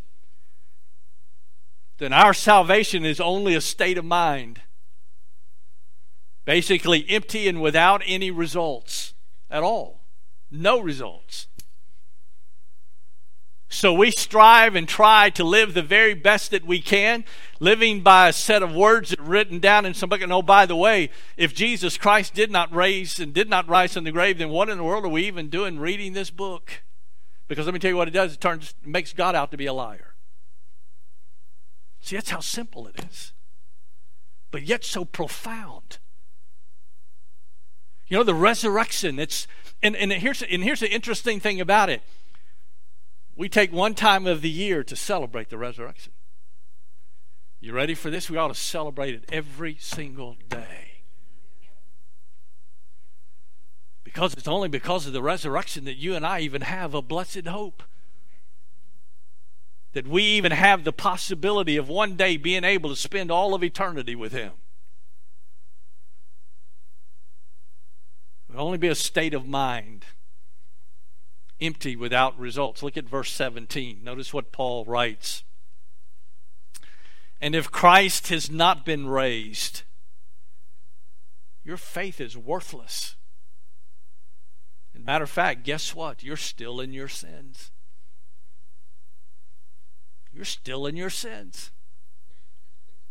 then 1.97 2.13
our 2.13 2.33
salvation 2.33 3.05
is 3.05 3.19
only 3.19 3.53
a 3.53 3.61
state 3.61 3.97
of 3.97 4.05
mind. 4.05 4.61
Basically, 6.45 7.05
empty 7.09 7.47
and 7.47 7.61
without 7.61 8.01
any 8.05 8.31
results 8.31 9.13
at 9.49 9.61
all. 9.61 10.01
No 10.49 10.79
results. 10.79 11.47
So 13.73 13.93
we 13.93 14.11
strive 14.11 14.75
and 14.75 14.85
try 14.85 15.29
to 15.29 15.45
live 15.45 15.73
the 15.73 15.81
very 15.81 16.13
best 16.13 16.51
that 16.51 16.65
we 16.65 16.81
can, 16.81 17.23
living 17.61 18.01
by 18.01 18.27
a 18.27 18.33
set 18.33 18.61
of 18.63 18.75
words 18.75 19.15
written 19.17 19.59
down 19.59 19.85
in 19.85 19.93
some 19.93 20.09
book. 20.09 20.21
And 20.21 20.33
oh, 20.33 20.41
by 20.41 20.65
the 20.65 20.75
way, 20.75 21.09
if 21.37 21.55
Jesus 21.55 21.97
Christ 21.97 22.33
did 22.33 22.51
not 22.51 22.73
raise 22.75 23.17
and 23.17 23.33
did 23.33 23.49
not 23.49 23.69
rise 23.69 23.93
from 23.93 24.03
the 24.03 24.11
grave, 24.11 24.39
then 24.39 24.49
what 24.49 24.67
in 24.67 24.77
the 24.77 24.83
world 24.83 25.05
are 25.05 25.09
we 25.09 25.25
even 25.25 25.47
doing 25.47 25.79
reading 25.79 26.11
this 26.11 26.31
book? 26.31 26.81
Because 27.51 27.65
let 27.65 27.73
me 27.73 27.81
tell 27.81 27.91
you 27.91 27.97
what 27.97 28.07
it 28.07 28.11
does, 28.11 28.35
it 28.35 28.39
turns 28.39 28.75
makes 28.85 29.11
God 29.11 29.35
out 29.35 29.51
to 29.51 29.57
be 29.57 29.65
a 29.65 29.73
liar. 29.73 30.13
See, 31.99 32.15
that's 32.15 32.29
how 32.29 32.39
simple 32.39 32.87
it 32.87 32.95
is. 33.11 33.33
But 34.51 34.63
yet 34.63 34.85
so 34.85 35.03
profound. 35.03 35.97
You 38.07 38.15
know, 38.15 38.23
the 38.23 38.33
resurrection, 38.33 39.19
it's 39.19 39.47
and, 39.83 39.97
and 39.97 40.13
here's 40.13 40.41
and 40.41 40.63
here's 40.63 40.79
the 40.79 40.89
interesting 40.89 41.41
thing 41.41 41.59
about 41.59 41.89
it. 41.89 42.01
We 43.35 43.49
take 43.49 43.73
one 43.73 43.95
time 43.95 44.25
of 44.27 44.41
the 44.41 44.49
year 44.49 44.81
to 44.85 44.95
celebrate 44.95 45.49
the 45.49 45.57
resurrection. 45.57 46.13
You 47.59 47.73
ready 47.73 47.95
for 47.95 48.09
this? 48.09 48.29
We 48.29 48.37
ought 48.37 48.47
to 48.47 48.55
celebrate 48.55 49.13
it 49.13 49.25
every 49.29 49.75
single 49.77 50.37
day. 50.47 50.90
Because 54.11 54.33
it's 54.33 54.47
only 54.47 54.67
because 54.67 55.07
of 55.07 55.13
the 55.13 55.21
resurrection 55.21 55.85
that 55.85 55.95
you 55.95 56.15
and 56.15 56.25
I 56.25 56.41
even 56.41 56.63
have 56.63 56.93
a 56.93 57.01
blessed 57.01 57.47
hope. 57.47 57.81
That 59.93 60.05
we 60.05 60.23
even 60.23 60.51
have 60.51 60.83
the 60.83 60.91
possibility 60.91 61.77
of 61.77 61.87
one 61.87 62.17
day 62.17 62.35
being 62.35 62.65
able 62.65 62.89
to 62.89 62.95
spend 62.95 63.31
all 63.31 63.53
of 63.53 63.63
eternity 63.63 64.15
with 64.15 64.33
Him. 64.33 64.51
It 68.49 68.55
will 68.55 68.65
only 68.65 68.77
be 68.77 68.89
a 68.89 68.95
state 68.95 69.33
of 69.33 69.47
mind, 69.47 70.03
empty 71.61 71.95
without 71.95 72.37
results. 72.37 72.83
Look 72.83 72.97
at 72.97 73.05
verse 73.05 73.31
17. 73.31 74.03
Notice 74.03 74.33
what 74.33 74.51
Paul 74.51 74.83
writes. 74.83 75.43
And 77.39 77.55
if 77.55 77.71
Christ 77.71 78.27
has 78.27 78.51
not 78.51 78.85
been 78.85 79.07
raised, 79.07 79.83
your 81.63 81.77
faith 81.77 82.19
is 82.19 82.37
worthless. 82.37 83.15
Matter 85.03 85.23
of 85.23 85.29
fact, 85.29 85.63
guess 85.63 85.95
what? 85.95 86.23
You're 86.23 86.37
still 86.37 86.79
in 86.79 86.93
your 86.93 87.07
sins. 87.07 87.71
You're 90.31 90.45
still 90.45 90.85
in 90.85 90.95
your 90.95 91.09
sins. 91.09 91.71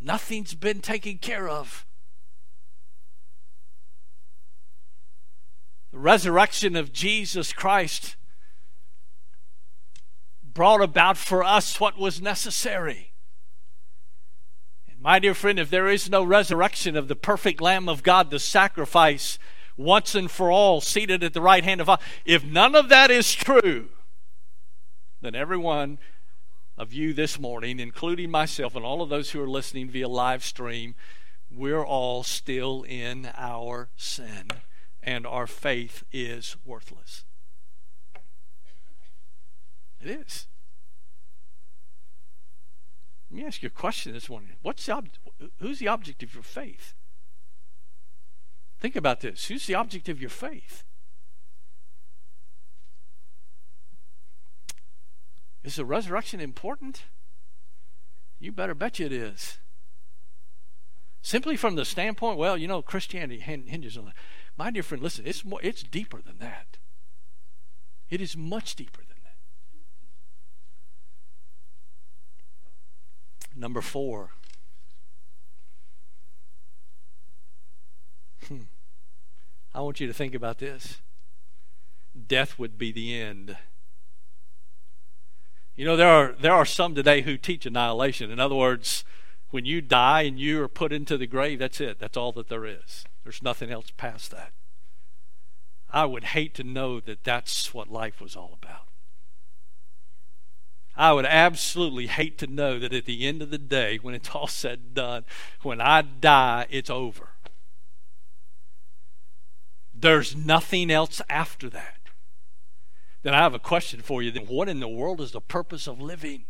Nothing's 0.00 0.54
been 0.54 0.80
taken 0.80 1.18
care 1.18 1.48
of. 1.48 1.86
The 5.90 5.98
resurrection 5.98 6.76
of 6.76 6.92
Jesus 6.92 7.52
Christ 7.52 8.16
brought 10.42 10.82
about 10.82 11.16
for 11.16 11.42
us 11.42 11.80
what 11.80 11.98
was 11.98 12.22
necessary. 12.22 13.12
And 14.88 15.00
my 15.00 15.18
dear 15.18 15.34
friend, 15.34 15.58
if 15.58 15.68
there 15.68 15.88
is 15.88 16.08
no 16.08 16.22
resurrection 16.22 16.96
of 16.96 17.08
the 17.08 17.16
perfect 17.16 17.60
Lamb 17.60 17.88
of 17.88 18.02
God, 18.02 18.30
the 18.30 18.38
sacrifice 18.38 19.38
once 19.80 20.14
and 20.14 20.30
for 20.30 20.50
all 20.50 20.80
seated 20.80 21.24
at 21.24 21.32
the 21.32 21.40
right 21.40 21.64
hand 21.64 21.80
of 21.80 21.86
God, 21.86 22.00
if 22.24 22.44
none 22.44 22.74
of 22.74 22.88
that 22.88 23.10
is 23.10 23.34
true, 23.34 23.88
then 25.20 25.34
everyone 25.34 25.98
of 26.76 26.92
you 26.92 27.12
this 27.12 27.38
morning, 27.38 27.80
including 27.80 28.30
myself 28.30 28.74
and 28.74 28.84
all 28.84 29.02
of 29.02 29.08
those 29.08 29.30
who 29.30 29.42
are 29.42 29.48
listening 29.48 29.88
via 29.88 30.08
live 30.08 30.44
stream, 30.44 30.94
we're 31.50 31.84
all 31.84 32.22
still 32.22 32.82
in 32.82 33.30
our 33.36 33.88
sin 33.96 34.48
and 35.02 35.26
our 35.26 35.46
faith 35.46 36.04
is 36.12 36.56
worthless. 36.64 37.24
It 40.00 40.10
is. 40.10 40.46
Let 43.30 43.40
me 43.40 43.46
ask 43.46 43.62
you 43.62 43.68
a 43.68 43.70
question 43.70 44.12
this 44.12 44.28
morning. 44.28 44.50
What's 44.62 44.86
the 44.86 44.92
ob- 44.92 45.08
who's 45.58 45.78
the 45.78 45.88
object 45.88 46.22
of 46.22 46.34
your 46.34 46.42
faith? 46.42 46.94
Think 48.80 48.96
about 48.96 49.20
this. 49.20 49.46
Who's 49.46 49.66
the 49.66 49.74
object 49.74 50.08
of 50.08 50.20
your 50.20 50.30
faith? 50.30 50.84
Is 55.62 55.76
the 55.76 55.84
resurrection 55.84 56.40
important? 56.40 57.04
You 58.38 58.52
better 58.52 58.74
bet 58.74 58.98
you 58.98 59.06
it 59.06 59.12
is. 59.12 59.58
Simply 61.20 61.56
from 61.56 61.74
the 61.74 61.84
standpoint, 61.84 62.38
well, 62.38 62.56
you 62.56 62.66
know, 62.66 62.80
Christianity 62.80 63.38
hinges 63.40 63.98
on 63.98 64.06
that. 64.06 64.14
My 64.56 64.70
dear 64.70 64.82
friend, 64.82 65.02
listen, 65.02 65.26
it's, 65.26 65.44
more, 65.44 65.60
it's 65.62 65.82
deeper 65.82 66.22
than 66.22 66.38
that. 66.38 66.78
It 68.08 68.22
is 68.22 68.34
much 68.34 68.74
deeper 68.74 69.02
than 69.02 69.18
that. 69.22 69.36
Number 73.54 73.82
four. 73.82 74.30
Hmm. 78.50 78.62
I 79.72 79.80
want 79.80 80.00
you 80.00 80.08
to 80.08 80.12
think 80.12 80.34
about 80.34 80.58
this. 80.58 80.98
Death 82.26 82.58
would 82.58 82.76
be 82.76 82.90
the 82.90 83.14
end. 83.18 83.56
You 85.76 85.84
know, 85.84 85.96
there 85.96 86.08
are, 86.08 86.34
there 86.38 86.52
are 86.52 86.64
some 86.64 86.94
today 86.94 87.22
who 87.22 87.38
teach 87.38 87.64
annihilation. 87.64 88.30
In 88.30 88.40
other 88.40 88.56
words, 88.56 89.04
when 89.50 89.64
you 89.64 89.80
die 89.80 90.22
and 90.22 90.38
you 90.38 90.60
are 90.62 90.68
put 90.68 90.92
into 90.92 91.16
the 91.16 91.28
grave, 91.28 91.60
that's 91.60 91.80
it. 91.80 92.00
That's 92.00 92.16
all 92.16 92.32
that 92.32 92.48
there 92.48 92.66
is. 92.66 93.04
There's 93.22 93.42
nothing 93.42 93.70
else 93.70 93.92
past 93.96 94.32
that. 94.32 94.52
I 95.92 96.04
would 96.04 96.24
hate 96.24 96.54
to 96.56 96.64
know 96.64 97.00
that 97.00 97.24
that's 97.24 97.72
what 97.72 97.90
life 97.90 98.20
was 98.20 98.34
all 98.34 98.58
about. 98.60 98.88
I 100.96 101.12
would 101.12 101.24
absolutely 101.24 102.08
hate 102.08 102.36
to 102.38 102.46
know 102.46 102.78
that 102.78 102.92
at 102.92 103.06
the 103.06 103.26
end 103.26 103.42
of 103.42 103.50
the 103.50 103.58
day, 103.58 103.98
when 104.02 104.14
it's 104.14 104.30
all 104.34 104.48
said 104.48 104.80
and 104.84 104.94
done, 104.94 105.24
when 105.62 105.80
I 105.80 106.02
die, 106.02 106.66
it's 106.68 106.90
over. 106.90 107.30
There's 110.00 110.34
nothing 110.34 110.90
else 110.90 111.20
after 111.28 111.68
that. 111.70 111.96
Then 113.22 113.34
I 113.34 113.38
have 113.38 113.54
a 113.54 113.58
question 113.58 114.00
for 114.00 114.22
you. 114.22 114.30
Then 114.30 114.46
what 114.46 114.68
in 114.68 114.80
the 114.80 114.88
world 114.88 115.20
is 115.20 115.32
the 115.32 115.40
purpose 115.40 115.86
of 115.86 116.00
living? 116.00 116.44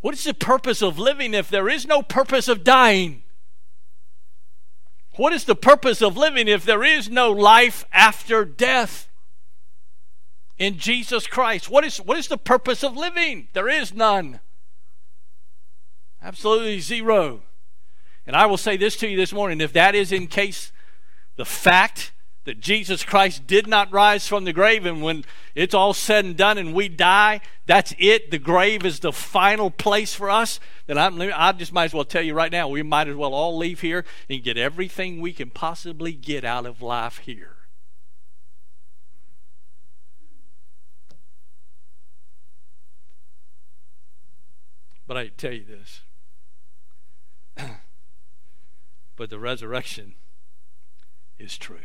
What 0.00 0.14
is 0.14 0.24
the 0.24 0.34
purpose 0.34 0.82
of 0.82 0.98
living 0.98 1.34
if 1.34 1.48
there 1.48 1.68
is 1.68 1.86
no 1.86 2.02
purpose 2.02 2.48
of 2.48 2.64
dying? 2.64 3.22
What 5.16 5.32
is 5.32 5.44
the 5.44 5.54
purpose 5.54 6.00
of 6.00 6.16
living 6.16 6.48
if 6.48 6.64
there 6.64 6.82
is 6.82 7.08
no 7.08 7.30
life 7.30 7.84
after 7.92 8.44
death? 8.44 9.10
in 10.60 10.76
Jesus 10.76 11.26
Christ. 11.26 11.70
What 11.70 11.84
is, 11.84 11.96
what 11.96 12.18
is 12.18 12.28
the 12.28 12.36
purpose 12.36 12.84
of 12.84 12.96
living? 12.96 13.48
There 13.54 13.68
is 13.68 13.94
none. 13.94 14.40
Absolutely 16.22 16.80
zero. 16.80 17.40
And 18.26 18.36
I 18.36 18.44
will 18.44 18.58
say 18.58 18.76
this 18.76 18.94
to 18.96 19.08
you 19.08 19.16
this 19.16 19.32
morning 19.32 19.62
if 19.62 19.72
that 19.72 19.94
is 19.94 20.12
in 20.12 20.26
case 20.26 20.70
the 21.40 21.46
fact 21.46 22.12
that 22.44 22.60
Jesus 22.60 23.02
Christ 23.02 23.46
did 23.46 23.66
not 23.66 23.90
rise 23.90 24.28
from 24.28 24.44
the 24.44 24.52
grave, 24.52 24.84
and 24.84 25.00
when 25.00 25.24
it's 25.54 25.72
all 25.72 25.94
said 25.94 26.26
and 26.26 26.36
done 26.36 26.58
and 26.58 26.74
we 26.74 26.86
die, 26.86 27.40
that's 27.64 27.94
it. 27.98 28.30
The 28.30 28.38
grave 28.38 28.84
is 28.84 29.00
the 29.00 29.10
final 29.10 29.70
place 29.70 30.12
for 30.12 30.28
us. 30.28 30.60
Then 30.86 30.98
I'm, 30.98 31.18
I 31.34 31.52
just 31.52 31.72
might 31.72 31.86
as 31.86 31.94
well 31.94 32.04
tell 32.04 32.20
you 32.20 32.34
right 32.34 32.52
now, 32.52 32.68
we 32.68 32.82
might 32.82 33.08
as 33.08 33.16
well 33.16 33.32
all 33.32 33.56
leave 33.56 33.80
here 33.80 34.04
and 34.28 34.42
get 34.42 34.58
everything 34.58 35.22
we 35.22 35.32
can 35.32 35.48
possibly 35.48 36.12
get 36.12 36.44
out 36.44 36.66
of 36.66 36.82
life 36.82 37.22
here. 37.24 37.56
But 45.06 45.16
I 45.16 45.28
tell 45.28 45.54
you 45.54 45.64
this. 45.64 46.02
but 49.16 49.30
the 49.30 49.38
resurrection 49.38 50.16
is 51.40 51.56
true. 51.58 51.78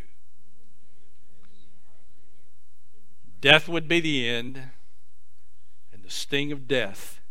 Death 3.41 3.67
would 3.67 3.87
be 3.87 3.99
the 3.99 4.27
end, 4.27 4.69
and 5.93 6.03
the 6.03 6.09
sting 6.09 6.51
of 6.51 6.67
death 6.67 7.21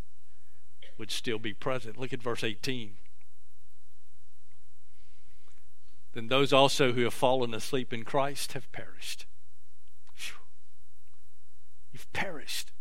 would 0.96 1.10
still 1.10 1.38
be 1.38 1.52
present. 1.52 1.98
Look 1.98 2.12
at 2.12 2.22
verse 2.22 2.44
18. 2.44 2.96
Then 6.12 6.28
those 6.28 6.52
also 6.52 6.92
who 6.92 7.02
have 7.02 7.14
fallen 7.14 7.52
asleep 7.52 7.92
in 7.92 8.04
Christ 8.04 8.52
have 8.52 8.70
perished. 8.70 9.26
You've 11.92 12.12
perished. 12.12 12.72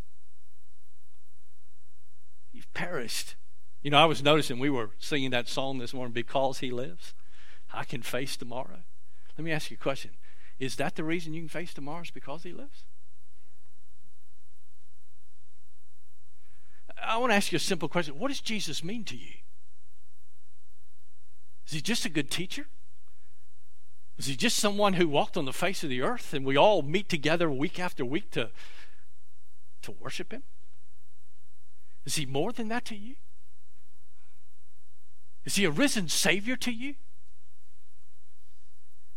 You've 2.51 2.73
perished. 2.73 3.36
You 3.84 3.91
know, 3.91 3.99
I 3.99 4.06
was 4.06 4.23
noticing 4.23 4.58
we 4.58 4.71
were 4.71 4.89
singing 4.97 5.29
that 5.32 5.47
song 5.47 5.77
this 5.77 5.93
morning, 5.93 6.13
Because 6.13 6.60
He 6.60 6.71
Lives. 6.71 7.13
I 7.71 7.84
can 7.84 8.01
face 8.01 8.36
tomorrow. 8.36 8.79
Let 9.38 9.46
me 9.46 9.52
ask 9.52 9.72
you 9.72 9.78
a 9.80 9.84
question. 9.84 10.12
Is 10.60 10.76
that 10.76 10.96
the 10.96 11.04
reason 11.04 11.34
you 11.34 11.41
can 11.41 11.50
face 11.50 11.74
tomorrow? 11.74 12.02
Is 12.02 12.12
because 12.12 12.43
He 12.43 12.54
lives? 12.54 12.84
I 17.02 17.17
want 17.17 17.32
to 17.32 17.36
ask 17.36 17.52
you 17.52 17.58
a 17.58 17.60
simple 17.60 17.89
question. 17.89 18.17
What 18.17 18.30
does 18.30 18.39
Jesus 18.39 18.84
mean 18.84 19.04
to 19.06 19.17
you? 19.17 19.34
Is 21.67 21.74
he 21.74 21.82
just 21.82 22.06
a 22.06 22.10
good 22.10 22.30
teacher? 22.30 22.67
Is 24.17 24.28
he 24.28 24.36
just 24.36 24.58
someone 24.58 24.93
who 24.93 25.08
walked 25.08 25.38
on 25.38 25.46
the 25.46 25.54
face 25.54 25.84
of 25.84 25.89
the 25.89 26.02
earth 26.02 26.34
and 26.34 26.46
we 26.46 26.58
all 26.58 26.82
meet 26.82 27.10
together 27.10 27.50
week 27.50 27.80
after 27.80 28.06
week 28.06 28.32
to, 28.32 28.52
to 29.82 29.91
worship 29.91 30.32
him? 30.32 30.43
Is 32.06 32.15
he 32.15 32.26
more 32.26 32.52
than 32.52 32.67
that 32.67 32.86
to 32.86 32.96
you? 32.96 33.15
Is 35.46 35.56
he 35.56 35.65
a 35.65 35.72
risen 35.72 36.08
Savior 36.10 36.56
to 36.58 36.72
you? 36.72 36.96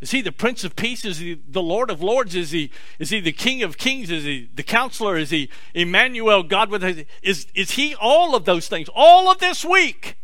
Is 0.00 0.11
he 0.11 0.20
the 0.20 0.32
Prince 0.32 0.62
of 0.62 0.76
Peace? 0.76 1.04
Is 1.04 1.18
he 1.18 1.40
the 1.48 1.62
Lord 1.62 1.90
of 1.90 2.02
Lords? 2.02 2.35
Is 2.35 2.50
he, 2.50 2.70
is 2.98 3.11
he 3.11 3.20
the 3.20 3.32
King 3.32 3.62
of 3.62 3.78
Kings? 3.78 4.11
Is 4.11 4.24
he 4.24 4.50
the 4.54 4.62
Counselor? 4.62 5.16
Is 5.16 5.30
he 5.30 5.48
Emmanuel, 5.74 6.42
God 6.42 6.70
with 6.70 6.85
us? 6.85 6.96
Is, 7.22 7.46
is 7.54 7.72
he 7.72 7.94
all 7.94 8.35
of 8.35 8.44
those 8.44 8.68
things? 8.68 8.90
All 8.94 9.30
of 9.30 9.38
this 9.38 9.64
week? 9.64 10.18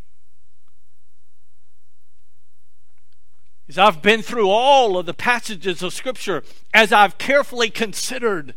As 3.66 3.78
I've 3.78 4.02
been 4.02 4.20
through 4.20 4.50
all 4.50 4.98
of 4.98 5.06
the 5.06 5.14
passages 5.14 5.82
of 5.82 5.94
Scripture, 5.94 6.42
as 6.74 6.92
I've 6.92 7.16
carefully 7.16 7.70
considered. 7.70 8.54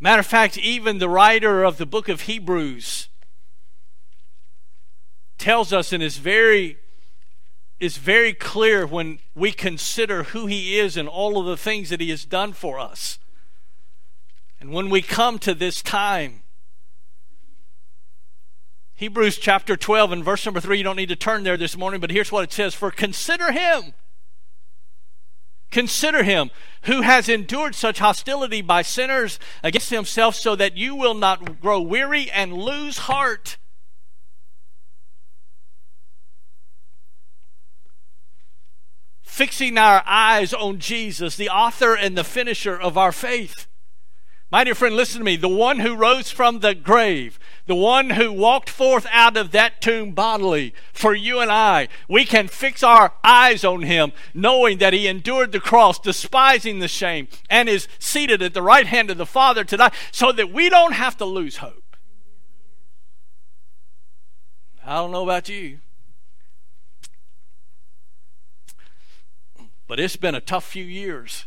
Matter 0.00 0.20
of 0.20 0.26
fact, 0.26 0.58
even 0.58 0.98
the 0.98 1.08
writer 1.08 1.62
of 1.62 1.76
the 1.76 1.86
book 1.86 2.08
of 2.08 2.22
Hebrews 2.22 3.08
tells 5.38 5.72
us 5.72 5.92
in 5.92 6.00
his 6.00 6.16
very 6.16 6.78
is 7.80 7.96
very 7.96 8.32
clear 8.32 8.86
when 8.86 9.18
we 9.34 9.52
consider 9.52 10.24
who 10.24 10.46
He 10.46 10.78
is 10.78 10.96
and 10.96 11.08
all 11.08 11.40
of 11.40 11.46
the 11.46 11.56
things 11.56 11.88
that 11.88 12.00
He 12.00 12.10
has 12.10 12.24
done 12.24 12.52
for 12.52 12.78
us. 12.78 13.18
And 14.60 14.70
when 14.70 14.90
we 14.90 15.00
come 15.02 15.38
to 15.40 15.54
this 15.54 15.82
time, 15.82 16.42
Hebrews 18.94 19.38
chapter 19.38 19.76
12 19.76 20.12
and 20.12 20.24
verse 20.24 20.44
number 20.44 20.60
3, 20.60 20.76
you 20.76 20.84
don't 20.84 20.96
need 20.96 21.08
to 21.08 21.16
turn 21.16 21.42
there 21.42 21.56
this 21.56 21.76
morning, 21.76 22.00
but 22.00 22.10
here's 22.10 22.30
what 22.30 22.44
it 22.44 22.52
says 22.52 22.74
For 22.74 22.90
consider 22.90 23.50
Him. 23.50 23.94
Consider 25.70 26.24
him 26.24 26.50
who 26.82 27.02
has 27.02 27.28
endured 27.28 27.74
such 27.74 28.00
hostility 28.00 28.60
by 28.60 28.82
sinners 28.82 29.38
against 29.62 29.90
himself, 29.90 30.34
so 30.34 30.56
that 30.56 30.76
you 30.76 30.94
will 30.94 31.14
not 31.14 31.60
grow 31.60 31.80
weary 31.80 32.30
and 32.30 32.52
lose 32.52 32.98
heart. 32.98 33.56
Fixing 39.30 39.78
our 39.78 40.02
eyes 40.06 40.52
on 40.52 40.80
Jesus, 40.80 41.36
the 41.36 41.48
author 41.48 41.94
and 41.94 42.18
the 42.18 42.24
finisher 42.24 42.78
of 42.78 42.98
our 42.98 43.12
faith. 43.12 43.68
My 44.50 44.64
dear 44.64 44.74
friend, 44.74 44.96
listen 44.96 45.20
to 45.20 45.24
me. 45.24 45.36
The 45.36 45.48
one 45.48 45.78
who 45.78 45.94
rose 45.94 46.32
from 46.32 46.58
the 46.58 46.74
grave, 46.74 47.38
the 47.66 47.76
one 47.76 48.10
who 48.10 48.32
walked 48.32 48.68
forth 48.68 49.06
out 49.12 49.36
of 49.36 49.52
that 49.52 49.80
tomb 49.80 50.10
bodily 50.10 50.74
for 50.92 51.14
you 51.14 51.38
and 51.38 51.50
I, 51.50 51.86
we 52.08 52.24
can 52.24 52.48
fix 52.48 52.82
our 52.82 53.12
eyes 53.22 53.64
on 53.64 53.82
him, 53.82 54.10
knowing 54.34 54.78
that 54.78 54.92
he 54.92 55.06
endured 55.06 55.52
the 55.52 55.60
cross, 55.60 56.00
despising 56.00 56.80
the 56.80 56.88
shame, 56.88 57.28
and 57.48 57.68
is 57.68 57.86
seated 58.00 58.42
at 58.42 58.52
the 58.52 58.62
right 58.62 58.86
hand 58.86 59.10
of 59.10 59.18
the 59.18 59.24
Father 59.24 59.62
today, 59.62 59.90
so 60.10 60.32
that 60.32 60.52
we 60.52 60.68
don't 60.68 60.94
have 60.94 61.16
to 61.18 61.24
lose 61.24 61.58
hope. 61.58 61.96
I 64.84 64.96
don't 64.96 65.12
know 65.12 65.22
about 65.22 65.48
you. 65.48 65.78
But 69.90 69.98
it's 69.98 70.14
been 70.14 70.36
a 70.36 70.40
tough 70.40 70.64
few 70.64 70.84
years. 70.84 71.46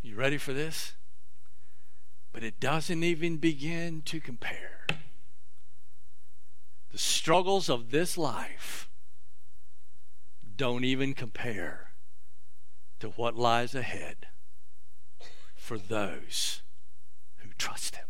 You 0.00 0.14
ready 0.14 0.38
for 0.38 0.52
this? 0.52 0.92
But 2.32 2.44
it 2.44 2.60
doesn't 2.60 3.02
even 3.02 3.38
begin 3.38 4.02
to 4.02 4.20
compare. 4.20 4.86
The 6.92 6.98
struggles 6.98 7.68
of 7.68 7.90
this 7.90 8.16
life 8.16 8.88
don't 10.54 10.84
even 10.84 11.14
compare 11.14 11.90
to 13.00 13.08
what 13.08 13.34
lies 13.34 13.74
ahead 13.74 14.28
for 15.56 15.78
those 15.78 16.62
who 17.38 17.48
trust 17.58 17.96
Him. 17.96 18.06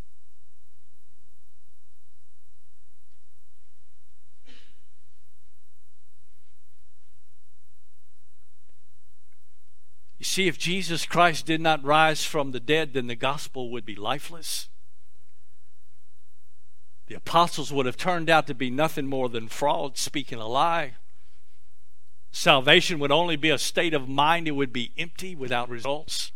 You 10.25 10.27
see, 10.27 10.49
if 10.49 10.57
Jesus 10.57 11.05
Christ 11.05 11.45
did 11.45 11.61
not 11.61 11.85
rise 11.85 12.25
from 12.25 12.53
the 12.53 12.59
dead, 12.59 12.95
then 12.95 13.09
the 13.09 13.15
gospel 13.15 13.69
would 13.71 13.85
be 13.85 13.95
lifeless. 13.95 14.71
The 17.09 17.15
apostles 17.15 17.71
would 17.71 17.85
have 17.85 17.99
turned 17.99 18.31
out 18.31 18.47
to 18.47 18.55
be 18.55 18.71
nothing 18.71 19.05
more 19.05 19.29
than 19.29 19.49
fraud, 19.49 19.99
speaking 19.99 20.39
a 20.39 20.49
lie. 20.49 20.95
Salvation 22.33 22.99
would 23.01 23.13
only 23.13 23.37
be 23.37 23.51
a 23.51 23.59
state 23.59 23.93
of 23.93 24.09
mind, 24.09 24.49
it 24.49 24.53
would 24.53 24.73
be 24.73 24.93
empty 24.97 25.35
without 25.35 25.69
results. 25.69 26.33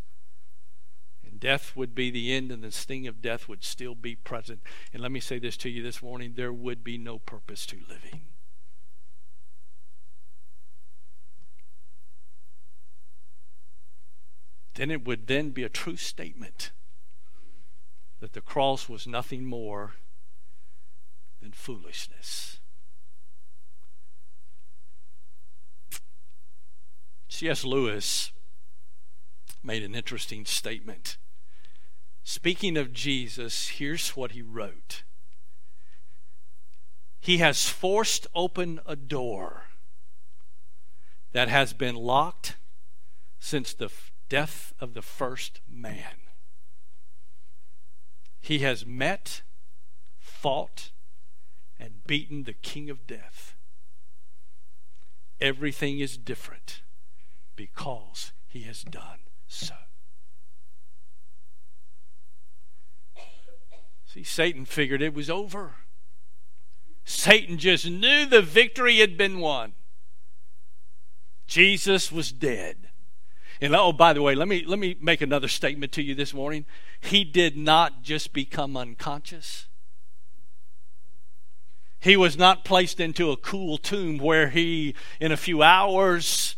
And 1.25 1.41
death 1.41 1.75
would 1.75 1.95
be 1.95 2.11
the 2.11 2.35
end, 2.35 2.53
and 2.53 2.63
the 2.63 2.71
sting 2.71 3.07
of 3.07 3.23
death 3.23 3.49
would 3.49 3.65
still 3.65 3.95
be 3.95 4.15
present. 4.15 4.61
And 4.93 5.01
let 5.01 5.13
me 5.13 5.21
say 5.21 5.39
this 5.39 5.57
to 5.57 5.71
you 5.71 5.83
this 5.83 6.03
morning 6.03 6.35
there 6.37 6.53
would 6.53 6.85
be 6.85 6.99
no 6.99 7.21
purpose 7.21 7.65
to 7.65 7.79
living. 7.89 8.21
Then 14.79 14.93
it 14.93 15.05
would 15.05 15.27
then 15.27 15.51
be 15.51 15.65
a 15.65 15.69
true 15.69 15.97
statement 15.97 16.71
that 18.21 18.33
the 18.33 18.41
cross 18.41 18.89
was 18.89 19.09
nothing 19.09 19.45
more 19.45 19.95
than 21.43 21.51
foolishness. 21.51 22.61
C.S. 27.29 27.65
Lewis 27.65 28.31
made 29.65 29.83
an 29.83 29.97
interesting 29.97 30.45
statement. 30.45 31.17
Speaking 32.23 32.77
of 32.77 32.93
Jesus, 32.93 33.69
here's 33.69 34.11
what 34.11 34.31
he 34.31 34.43
wrote 34.43 35.03
He 37.19 37.39
has 37.39 37.69
forced 37.69 38.29
open 38.33 38.79
a 38.87 38.95
door 38.95 39.65
that 41.33 41.49
has 41.49 41.73
been 41.73 41.97
locked 41.97 42.55
since 43.41 43.75
the 43.75 43.91
death 44.29 44.73
of 44.81 44.95
the 44.95 45.03
first 45.03 45.61
man. 45.69 46.17
He 48.41 48.61
has 48.61 48.87
met, 48.87 49.43
fought, 50.19 50.91
and 51.79 52.05
beaten 52.07 52.45
the 52.45 52.53
king 52.53 52.91
of 52.91 53.07
death. 53.07 53.57
Everything 55.41 56.01
is 56.01 56.17
different 56.17 56.83
because 57.57 58.33
he 58.47 58.63
has 58.63 58.83
done 58.83 59.21
so. 59.47 59.75
See, 64.07 64.25
Satan 64.25 64.65
figured 64.65 65.03
it 65.03 65.15
was 65.15 65.29
over. 65.29 65.75
Satan 67.05 67.59
just 67.59 67.89
knew 67.89 68.27
the 68.27 68.43
victory 68.43 68.99
had 68.99 69.17
been 69.17 69.39
won. 69.39 69.75
Jesus 71.47 72.11
was 72.11 72.33
dead. 72.33 72.88
And 73.61 73.75
oh, 73.75 73.93
by 73.93 74.13
the 74.13 74.23
way, 74.23 74.35
let 74.35 74.47
me 74.47 74.65
let 74.65 74.79
me 74.79 74.97
make 75.01 75.21
another 75.21 75.49
statement 75.49 75.93
to 75.93 76.03
you 76.03 76.15
this 76.15 76.33
morning. 76.33 76.65
He 77.01 77.25
did 77.25 77.57
not 77.57 78.03
just 78.03 78.33
become 78.33 78.77
unconscious. 78.77 79.67
He 82.01 82.17
was 82.17 82.39
not 82.39 82.65
placed 82.65 83.01
into 83.01 83.33
a 83.33 83.37
cool 83.37 83.77
tomb 83.77 84.19
where 84.19 84.51
he, 84.51 84.95
in 85.21 85.33
a 85.33 85.37
few 85.37 85.63
hours, 85.63 86.55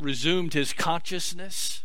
resumed 0.00 0.54
his 0.54 0.72
consciousness. 0.72 1.84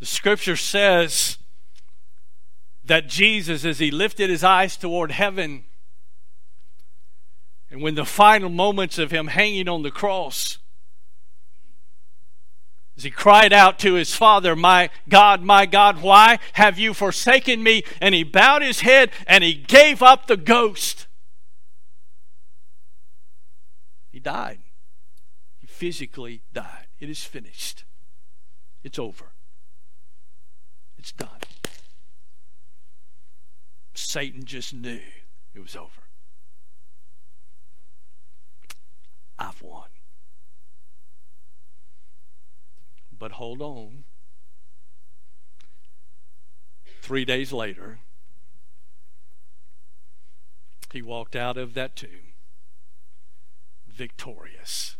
The 0.00 0.06
scripture 0.06 0.56
says 0.56 1.38
that 2.84 3.08
Jesus, 3.08 3.64
as 3.64 3.78
he 3.78 3.90
lifted 3.90 4.30
his 4.30 4.44
eyes 4.44 4.76
toward 4.76 5.10
heaven, 5.10 5.64
and 7.70 7.82
when 7.82 7.94
the 7.94 8.04
final 8.04 8.48
moments 8.48 8.98
of 8.98 9.10
him 9.10 9.28
hanging 9.28 9.68
on 9.68 9.82
the 9.82 9.90
cross, 9.90 10.58
as 12.96 13.04
he 13.04 13.10
cried 13.10 13.52
out 13.52 13.78
to 13.78 13.94
his 13.94 14.14
father, 14.14 14.56
My 14.56 14.90
God, 15.08 15.42
my 15.42 15.66
God, 15.66 16.02
why 16.02 16.38
have 16.54 16.78
you 16.78 16.92
forsaken 16.92 17.62
me? 17.62 17.84
And 18.00 18.14
he 18.14 18.24
bowed 18.24 18.62
his 18.62 18.80
head 18.80 19.12
and 19.26 19.44
he 19.44 19.54
gave 19.54 20.02
up 20.02 20.26
the 20.26 20.36
ghost. 20.36 21.06
He 24.10 24.18
died. 24.18 24.58
He 25.60 25.68
physically 25.68 26.42
died. 26.52 26.88
It 26.98 27.08
is 27.08 27.22
finished. 27.22 27.84
It's 28.82 28.98
over. 28.98 29.26
It's 30.98 31.12
done. 31.12 31.38
Satan 33.94 34.44
just 34.44 34.74
knew 34.74 35.00
it 35.54 35.60
was 35.60 35.76
over. 35.76 36.07
I've 39.38 39.62
won. 39.62 39.88
But 43.16 43.32
hold 43.32 43.62
on. 43.62 44.04
Three 47.02 47.24
days 47.24 47.52
later, 47.52 48.00
he 50.92 51.02
walked 51.02 51.36
out 51.36 51.56
of 51.56 51.74
that 51.74 51.96
tomb 51.96 52.34
victorious 53.86 54.96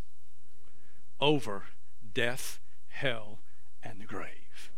over 1.20 1.66
death, 2.14 2.58
hell, 2.88 3.38
and 3.82 4.00
the 4.00 4.04
grave. 4.04 4.72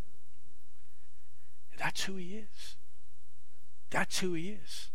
That's 1.78 2.04
who 2.04 2.16
he 2.16 2.36
is. 2.36 2.76
That's 3.88 4.18
who 4.18 4.34
he 4.34 4.50
is. 4.50 4.90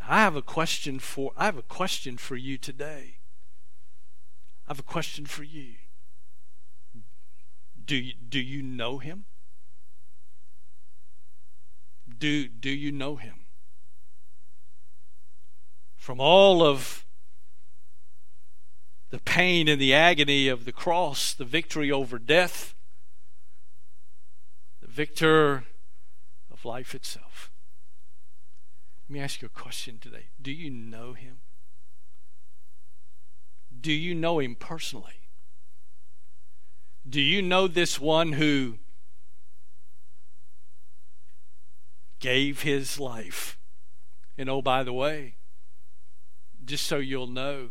I 0.00 0.20
have 0.20 0.34
a 0.34 0.42
question 0.42 0.98
for 0.98 1.32
I 1.36 1.44
have 1.44 1.58
a 1.58 1.62
question 1.62 2.16
for 2.16 2.36
you 2.36 2.56
today. 2.56 3.19
I 4.70 4.72
have 4.72 4.78
a 4.78 4.84
question 4.84 5.26
for 5.26 5.42
you. 5.42 5.74
Do 7.84 7.96
you, 7.96 8.14
do 8.14 8.38
you 8.38 8.62
know 8.62 8.98
him? 8.98 9.24
Do, 12.16 12.46
do 12.46 12.70
you 12.70 12.92
know 12.92 13.16
him? 13.16 13.46
From 15.96 16.20
all 16.20 16.62
of 16.62 17.04
the 19.10 19.18
pain 19.18 19.66
and 19.66 19.80
the 19.80 19.92
agony 19.92 20.46
of 20.46 20.64
the 20.64 20.72
cross, 20.72 21.34
the 21.34 21.44
victory 21.44 21.90
over 21.90 22.20
death, 22.20 22.76
the 24.80 24.86
victor 24.86 25.64
of 26.48 26.64
life 26.64 26.94
itself. 26.94 27.50
Let 29.08 29.14
me 29.14 29.20
ask 29.20 29.42
you 29.42 29.46
a 29.46 29.48
question 29.48 29.98
today. 30.00 30.26
Do 30.40 30.52
you 30.52 30.70
know 30.70 31.14
him? 31.14 31.38
Do 33.80 33.92
you 33.92 34.14
know 34.14 34.38
him 34.38 34.54
personally? 34.54 35.20
Do 37.08 37.20
you 37.20 37.42
know 37.42 37.66
this 37.66 37.98
one 37.98 38.32
who 38.34 38.78
gave 42.18 42.62
his 42.62 43.00
life? 43.00 43.58
And 44.36 44.48
oh, 44.48 44.62
by 44.62 44.82
the 44.82 44.92
way, 44.92 45.36
just 46.64 46.86
so 46.86 46.98
you'll 46.98 47.26
know, 47.26 47.70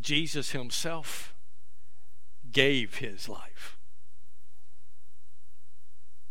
Jesus 0.00 0.50
himself 0.50 1.34
gave 2.50 2.96
his 2.96 3.28
life. 3.28 3.78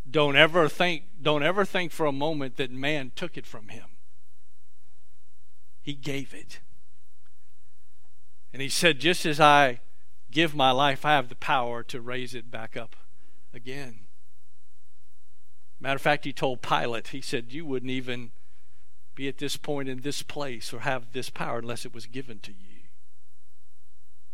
Don't 0.09 0.35
ever 0.35 0.67
think 0.67 1.03
don't 1.21 1.43
ever 1.43 1.63
think 1.63 1.91
for 1.91 2.05
a 2.05 2.11
moment 2.11 2.57
that 2.57 2.69
man 2.71 3.11
took 3.15 3.37
it 3.37 3.45
from 3.45 3.69
him. 3.69 3.90
He 5.81 5.93
gave 5.93 6.33
it. 6.33 6.59
And 8.53 8.61
he 8.61 8.69
said, 8.69 8.99
Just 8.99 9.25
as 9.25 9.39
I 9.39 9.79
give 10.29 10.55
my 10.55 10.71
life, 10.71 11.05
I 11.05 11.11
have 11.11 11.29
the 11.29 11.35
power 11.35 11.83
to 11.83 12.01
raise 12.01 12.33
it 12.33 12.51
back 12.51 12.77
up 12.77 12.95
again. 13.53 14.01
Matter 15.79 15.95
of 15.95 16.01
fact, 16.01 16.25
he 16.25 16.33
told 16.33 16.61
Pilate, 16.61 17.07
he 17.07 17.21
said, 17.21 17.51
You 17.51 17.65
wouldn't 17.65 17.91
even 17.91 18.31
be 19.15 19.27
at 19.27 19.39
this 19.39 19.57
point 19.57 19.89
in 19.89 20.01
this 20.01 20.21
place 20.21 20.73
or 20.73 20.81
have 20.81 21.11
this 21.11 21.29
power 21.29 21.59
unless 21.59 21.85
it 21.85 21.93
was 21.93 22.05
given 22.05 22.39
to 22.39 22.51
you. 22.51 22.81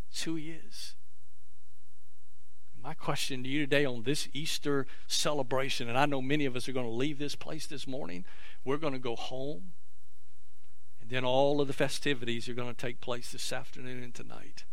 It's 0.09 0.23
who 0.23 0.35
he 0.35 0.51
is. 0.51 0.95
My 2.81 2.93
question 2.93 3.43
to 3.43 3.49
you 3.49 3.59
today 3.59 3.85
on 3.85 4.03
this 4.03 4.29
Easter 4.33 4.87
celebration, 5.07 5.89
and 5.89 5.97
I 5.97 6.05
know 6.05 6.21
many 6.21 6.45
of 6.45 6.55
us 6.55 6.69
are 6.69 6.73
going 6.73 6.85
to 6.85 6.91
leave 6.91 7.19
this 7.19 7.35
place 7.35 7.67
this 7.67 7.87
morning. 7.87 8.23
We're 8.63 8.77
going 8.77 8.93
to 8.93 8.99
go 8.99 9.15
home. 9.15 9.73
And 11.07 11.15
then 11.15 11.23
all 11.23 11.61
of 11.61 11.67
the 11.67 11.73
festivities 11.73 12.49
are 12.49 12.53
going 12.53 12.67
to 12.67 12.73
take 12.73 12.99
place 12.99 13.31
this 13.31 13.53
afternoon 13.53 14.03
and 14.03 14.13
tonight. 14.13 14.65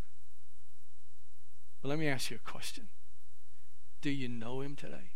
But 1.80 1.90
let 1.90 1.98
me 2.00 2.08
ask 2.08 2.28
you 2.28 2.38
a 2.44 2.50
question 2.50 2.88
Do 4.00 4.10
you 4.10 4.28
know 4.28 4.60
him 4.60 4.74
today? 4.74 5.12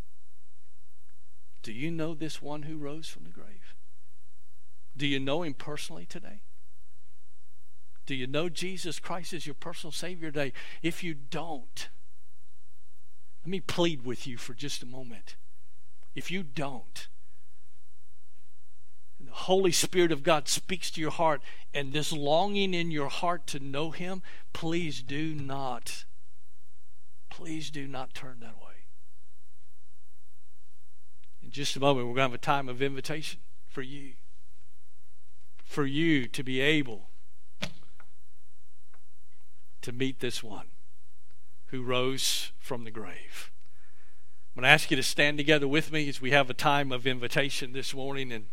Do 1.64 1.72
you 1.72 1.90
know 1.90 2.14
this 2.14 2.40
one 2.40 2.62
who 2.62 2.76
rose 2.76 3.08
from 3.08 3.24
the 3.24 3.30
grave? 3.30 3.74
Do 4.96 5.08
you 5.08 5.18
know 5.18 5.42
him 5.42 5.54
personally 5.54 6.06
today? 6.06 6.42
Do 8.06 8.14
you 8.14 8.28
know 8.28 8.48
Jesus 8.48 9.00
Christ 9.00 9.32
as 9.32 9.44
your 9.44 9.56
personal 9.56 9.90
Savior 9.90 10.30
today? 10.30 10.52
If 10.82 11.02
you 11.02 11.14
don't, 11.14 11.88
let 13.42 13.50
me 13.50 13.58
plead 13.58 14.04
with 14.04 14.24
you 14.24 14.36
for 14.36 14.54
just 14.54 14.84
a 14.84 14.86
moment. 14.86 15.34
If 16.14 16.30
you 16.30 16.44
don't, 16.44 17.08
the 19.26 19.32
Holy 19.32 19.72
Spirit 19.72 20.12
of 20.12 20.22
God 20.22 20.48
speaks 20.48 20.90
to 20.92 21.00
your 21.00 21.10
heart, 21.10 21.42
and 21.74 21.92
this 21.92 22.12
longing 22.12 22.72
in 22.72 22.90
your 22.90 23.08
heart 23.08 23.46
to 23.48 23.58
know 23.58 23.90
Him, 23.90 24.22
please 24.52 25.02
do 25.02 25.34
not, 25.34 26.04
please 27.28 27.70
do 27.70 27.88
not 27.88 28.14
turn 28.14 28.38
that 28.40 28.56
way. 28.56 28.86
In 31.42 31.50
just 31.50 31.76
a 31.76 31.80
moment, 31.80 32.06
we're 32.06 32.14
going 32.14 32.28
to 32.28 32.32
have 32.32 32.34
a 32.34 32.38
time 32.38 32.68
of 32.68 32.80
invitation 32.80 33.40
for 33.66 33.82
you, 33.82 34.12
for 35.64 35.84
you 35.84 36.26
to 36.28 36.42
be 36.42 36.60
able 36.60 37.08
to 39.82 39.92
meet 39.92 40.20
this 40.20 40.42
one 40.42 40.66
who 41.66 41.82
rose 41.82 42.52
from 42.58 42.84
the 42.84 42.90
grave. 42.90 43.50
I'm 44.54 44.62
going 44.62 44.68
to 44.68 44.72
ask 44.72 44.90
you 44.90 44.96
to 44.96 45.02
stand 45.02 45.38
together 45.38 45.68
with 45.68 45.92
me 45.92 46.08
as 46.08 46.20
we 46.20 46.30
have 46.32 46.50
a 46.50 46.54
time 46.54 46.92
of 46.92 47.06
invitation 47.06 47.72
this 47.72 47.94
morning 47.94 48.32
and 48.32 48.46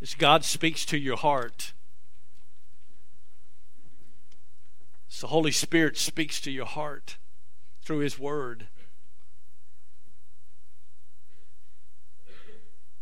As 0.00 0.14
God 0.14 0.44
speaks 0.44 0.84
to 0.86 0.98
your 0.98 1.16
heart, 1.16 1.72
as 5.10 5.20
the 5.20 5.26
Holy 5.28 5.50
Spirit 5.50 5.96
speaks 5.96 6.40
to 6.42 6.50
your 6.50 6.66
heart 6.66 7.16
through 7.82 7.98
His 7.98 8.18
Word, 8.18 8.68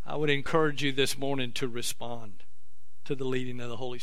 I 0.06 0.16
would 0.16 0.30
encourage 0.30 0.82
you 0.82 0.92
this 0.92 1.18
morning 1.18 1.52
to 1.52 1.68
respond 1.68 2.44
to 3.04 3.14
the 3.14 3.24
leading 3.24 3.60
of 3.60 3.68
the 3.68 3.76
Holy 3.76 3.86
Spirit. 3.86 3.94